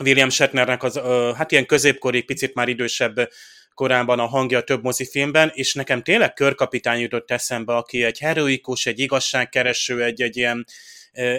William 0.01 0.29
Shatnernek 0.29 0.83
az, 0.83 1.01
hát 1.35 1.51
ilyen 1.51 1.65
középkori, 1.65 2.21
picit 2.21 2.53
már 2.53 2.67
idősebb 2.67 3.29
korában 3.73 4.19
a 4.19 4.25
hangja 4.25 4.57
a 4.57 4.63
több 4.63 4.83
mozifilmben, 4.83 5.51
és 5.53 5.73
nekem 5.73 6.01
tényleg 6.01 6.33
körkapitány 6.33 6.99
jutott 6.99 7.31
eszembe, 7.31 7.75
aki 7.75 8.03
egy 8.03 8.19
heroikus, 8.19 8.85
egy 8.85 8.99
igazságkereső, 8.99 10.03
egy, 10.03 10.21
egy 10.21 10.37
ilyen 10.37 10.65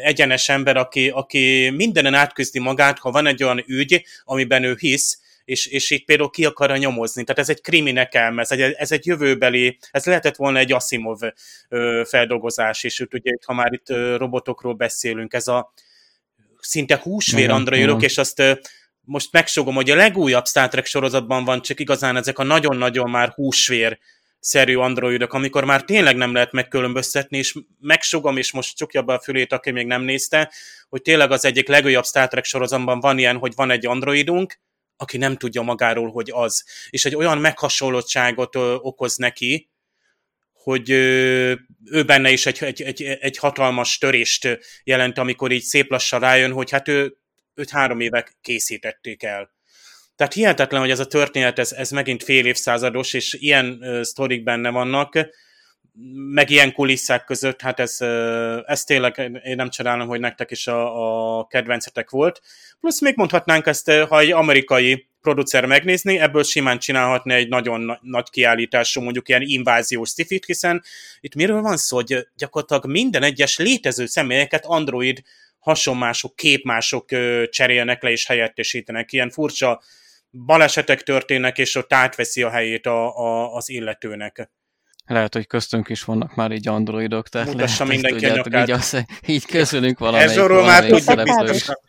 egyenes 0.03 0.49
ember, 0.49 0.77
aki, 0.77 1.09
aki 1.09 1.71
mindenen 1.71 2.15
átküzdi 2.15 2.59
magát, 2.59 2.99
ha 2.99 3.11
van 3.11 3.27
egy 3.27 3.43
olyan 3.43 3.65
ügy, 3.67 4.05
amiben 4.25 4.65
ő 4.65 4.77
hisz, 4.79 5.21
és, 5.45 5.67
és 5.67 5.91
itt 5.91 6.05
például 6.05 6.31
ki 6.31 6.45
akarja 6.45 6.77
nyomozni. 6.77 7.25
Tehát 7.25 7.41
ez 7.41 7.49
egy 7.49 7.61
krimi 7.61 7.93
nekem, 7.93 8.39
ez 8.39 8.51
egy, 8.51 8.61
ez 8.61 8.93
egy 8.93 9.07
jövőbeli, 9.07 9.79
ez 9.91 10.05
lehetett 10.05 10.37
volna 10.37 10.59
egy 10.59 10.73
Asimov 10.73 11.19
ö, 11.69 12.03
feldolgozás, 12.07 12.85
és 12.85 13.05
ugye, 13.13 13.33
ha 13.47 13.53
már 13.53 13.73
itt 13.73 13.91
ö, 13.91 14.17
robotokról 14.17 14.75
beszélünk, 14.75 15.33
ez 15.33 15.49
a 15.49 15.73
szinte 16.59 17.01
húsvér 17.03 17.51
androidok, 17.51 18.03
és 18.03 18.19
azt 18.19 18.39
ö, 18.39 18.53
most 19.01 19.33
megsogom, 19.33 19.75
hogy 19.75 19.91
a 19.91 19.95
legújabb 19.95 20.47
Star 20.47 20.69
Trek 20.69 20.87
sorozatban 20.87 21.45
van 21.45 21.63
csak 21.63 21.81
igazán 21.81 22.17
ezek 22.17 22.39
a 22.39 22.43
nagyon-nagyon 22.43 23.11
már 23.11 23.29
húsvér 23.29 23.99
szerű 24.41 24.77
androidok, 24.77 25.33
amikor 25.33 25.65
már 25.65 25.83
tényleg 25.83 26.17
nem 26.17 26.33
lehet 26.33 26.53
megkülönböztetni, 26.53 27.39
és 27.39 27.55
megsugom, 27.81 28.37
és 28.37 28.53
most 28.53 28.77
csukja 28.77 29.03
be 29.03 29.13
a 29.13 29.21
fülét, 29.21 29.53
aki 29.53 29.71
még 29.71 29.87
nem 29.87 30.03
nézte, 30.03 30.53
hogy 30.89 31.03
tényleg 31.03 31.31
az 31.31 31.45
egyik 31.45 31.69
legújabb 31.69 32.05
Star 32.05 32.29
Trek 32.29 32.45
sorozatban 32.45 33.01
van 33.01 33.19
ilyen, 33.19 33.37
hogy 33.37 33.53
van 33.55 33.71
egy 33.71 33.87
androidunk, 33.87 34.59
aki 34.97 35.17
nem 35.17 35.37
tudja 35.37 35.63
magáról, 35.63 36.11
hogy 36.11 36.31
az. 36.33 36.65
És 36.91 37.05
egy 37.05 37.15
olyan 37.15 37.39
meghasonlottságot 37.39 38.55
ö, 38.55 38.75
okoz 38.75 39.17
neki, 39.17 39.71
hogy 40.53 40.91
ö, 40.91 41.55
ő 41.85 42.05
benne 42.05 42.31
is 42.31 42.47
egy, 42.47 42.65
egy, 42.65 42.83
egy, 42.83 43.03
egy 43.03 43.39
hatalmas 43.39 43.99
törést 43.99 44.59
jelent, 44.85 45.19
amikor 45.19 45.53
így 45.53 45.63
szép 45.63 45.91
lassan 45.91 46.21
rájön, 46.21 46.53
hogy 46.53 46.71
hát 46.71 46.89
ő, 46.89 47.17
őt 47.55 47.71
három 47.71 48.01
évek 48.01 48.37
készítették 48.41 49.23
el. 49.23 49.53
Tehát 50.17 50.33
hihetetlen, 50.33 50.81
hogy 50.81 50.91
ez 50.91 51.01
a 51.01 51.07
történet, 51.07 51.59
ez, 51.59 51.73
ez 51.73 51.91
megint 51.91 52.23
fél 52.23 52.47
évszázados, 52.47 53.13
és 53.13 53.33
ilyen 53.33 53.79
uh, 53.81 54.03
sztorik 54.03 54.43
benne 54.43 54.71
vannak, 54.71 55.19
meg 56.33 56.51
ilyen 56.51 56.73
kulisszák 56.73 57.25
között, 57.25 57.61
hát 57.61 57.81
ez, 57.81 58.01
ez 58.67 58.85
tényleg, 58.85 59.41
én 59.45 59.57
nem 59.57 59.71
csodálom, 59.71 60.09
hogy 60.09 60.21
nektek 60.21 60.51
is 60.51 60.67
a, 60.67 61.39
a 61.39 61.47
kedvencetek 61.47 62.11
volt. 62.11 62.41
Plusz 62.81 63.01
még 63.01 63.17
mondhatnánk 63.17 63.67
ezt, 63.67 63.91
ha 63.91 64.19
egy 64.19 64.33
amerikai 64.33 65.09
producer 65.21 65.65
megnézni, 65.65 66.19
ebből 66.19 66.43
simán 66.43 66.79
csinálhatna 66.79 67.35
egy 67.35 67.49
nagyon 67.49 67.99
nagy 68.01 68.31
kiállítású, 68.31 69.01
mondjuk 69.01 69.29
ilyen 69.29 69.43
inváziós 69.43 70.09
szifit, 70.09 70.45
hiszen 70.45 70.83
itt 71.21 71.35
miről 71.35 71.61
van 71.61 71.77
szó, 71.77 71.97
hogy 71.97 72.29
gyakorlatilag 72.37 72.87
minden 72.87 73.23
egyes 73.23 73.59
létező 73.59 74.07
személyeket 74.07 74.65
Android 74.65 75.23
hasonmások, 75.59 76.37
képmások 76.37 77.09
cserélnek 77.51 78.03
le 78.03 78.11
és 78.11 78.27
helyettesítenek. 78.27 79.13
Ilyen 79.13 79.31
furcsa 79.31 79.83
balesetek 80.31 81.03
történnek, 81.03 81.59
és 81.59 81.75
ott 81.75 81.93
átveszi 81.93 82.43
a 82.43 82.51
helyét 82.51 82.87
a, 82.87 83.19
a, 83.19 83.55
az 83.55 83.69
illetőnek. 83.69 84.51
Lehet, 85.07 85.35
hogy 85.35 85.47
köztünk 85.47 85.89
is 85.89 86.05
vannak 86.05 86.35
már 86.35 86.53
így 86.53 86.69
androidok, 86.69 87.29
tehát 87.29 87.53
Mutassa 87.53 87.85
lehet, 87.85 88.03
mindenki 88.03 88.27
a 88.27 88.35
nyakát. 88.35 88.69
így, 88.69 88.75
azt, 88.75 89.05
így 89.27 89.47
közülünk 89.47 89.99
valamelyik. 89.99 90.31
Ezorról 90.31 90.65
már 90.65 90.85
tudjuk. 90.85 91.81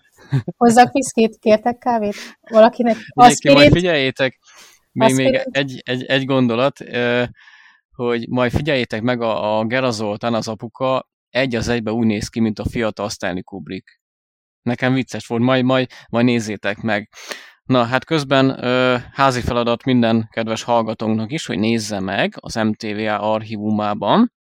Hozzak 0.57 0.91
viszkit, 0.91 1.37
kértek 1.39 1.77
kávét? 1.77 2.15
Valakinek 2.41 2.97
Mindenki, 3.13 3.51
majd 3.51 3.71
figyeljétek, 3.71 4.39
még, 4.91 5.15
még 5.15 5.41
egy, 5.51 5.81
egy, 5.85 6.03
egy 6.03 6.25
gondolat, 6.25 6.79
hogy 7.91 8.29
majd 8.29 8.51
figyeljétek 8.51 9.01
meg 9.01 9.21
a, 9.21 9.59
a 9.59 9.65
Gera 9.65 9.91
Zoltán, 9.91 10.33
az 10.33 10.47
apuka, 10.47 11.09
egy 11.29 11.55
az 11.55 11.67
egybe 11.67 11.91
úgy 11.91 12.05
néz 12.05 12.27
ki, 12.27 12.39
mint 12.39 12.59
a 12.59 12.69
fiatal 12.69 13.09
Stanley 13.09 13.43
Kubrick. 13.43 13.99
Nekem 14.61 14.93
vicces 14.93 15.27
volt, 15.27 15.41
majd, 15.41 15.63
majd, 15.63 15.87
majd 16.09 16.25
nézzétek 16.25 16.81
meg. 16.81 17.09
Na, 17.65 17.83
hát 17.83 18.05
közben 18.05 18.63
ö, 18.63 18.97
házi 19.11 19.41
feladat 19.41 19.83
minden 19.83 20.27
kedves 20.31 20.63
hallgatónknak 20.63 21.31
is, 21.31 21.45
hogy 21.45 21.59
nézze 21.59 21.99
meg 21.99 22.33
az 22.39 22.55
MTVA 22.55 23.19
archívumában, 23.19 24.33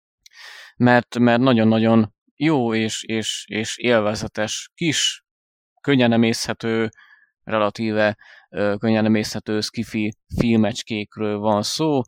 mert, 0.77 1.19
mert 1.19 1.41
nagyon-nagyon 1.41 2.15
jó 2.37 2.75
és, 2.75 3.03
és, 3.03 3.45
és 3.49 3.79
élvezetes 3.79 4.71
kis, 4.75 5.25
könnyen 5.81 6.13
emészhető, 6.13 6.89
relatíve 7.45 8.17
ö, 8.51 8.75
könnyen 8.79 9.05
emészhető 9.05 9.61
skifi 9.61 10.17
filmecskékről 10.39 11.39
van 11.39 11.63
szó. 11.63 12.01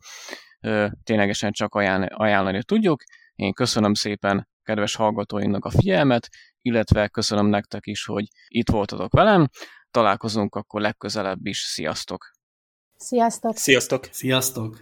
Ö, 0.59 0.87
ténylegesen 1.03 1.51
csak 1.51 1.75
ajánl- 1.75 2.11
ajánlani 2.11 2.63
tudjuk. 2.63 3.03
Én 3.35 3.53
köszönöm 3.53 3.93
szépen 3.93 4.47
kedves 4.63 4.95
hallgatóinknak 4.95 5.65
a 5.65 5.69
figyelmet, 5.69 6.29
illetve 6.61 7.07
köszönöm 7.07 7.45
nektek 7.45 7.85
is, 7.85 8.05
hogy 8.05 8.27
itt 8.47 8.69
voltatok 8.69 9.13
velem 9.13 9.47
találkozunk 9.95 10.55
akkor 10.55 10.81
legközelebb 10.81 11.45
is. 11.45 11.57
Sziasztok! 11.59 12.31
Sziasztok! 12.97 13.55
Sziasztok! 13.55 14.07
Sziasztok! 14.11 14.81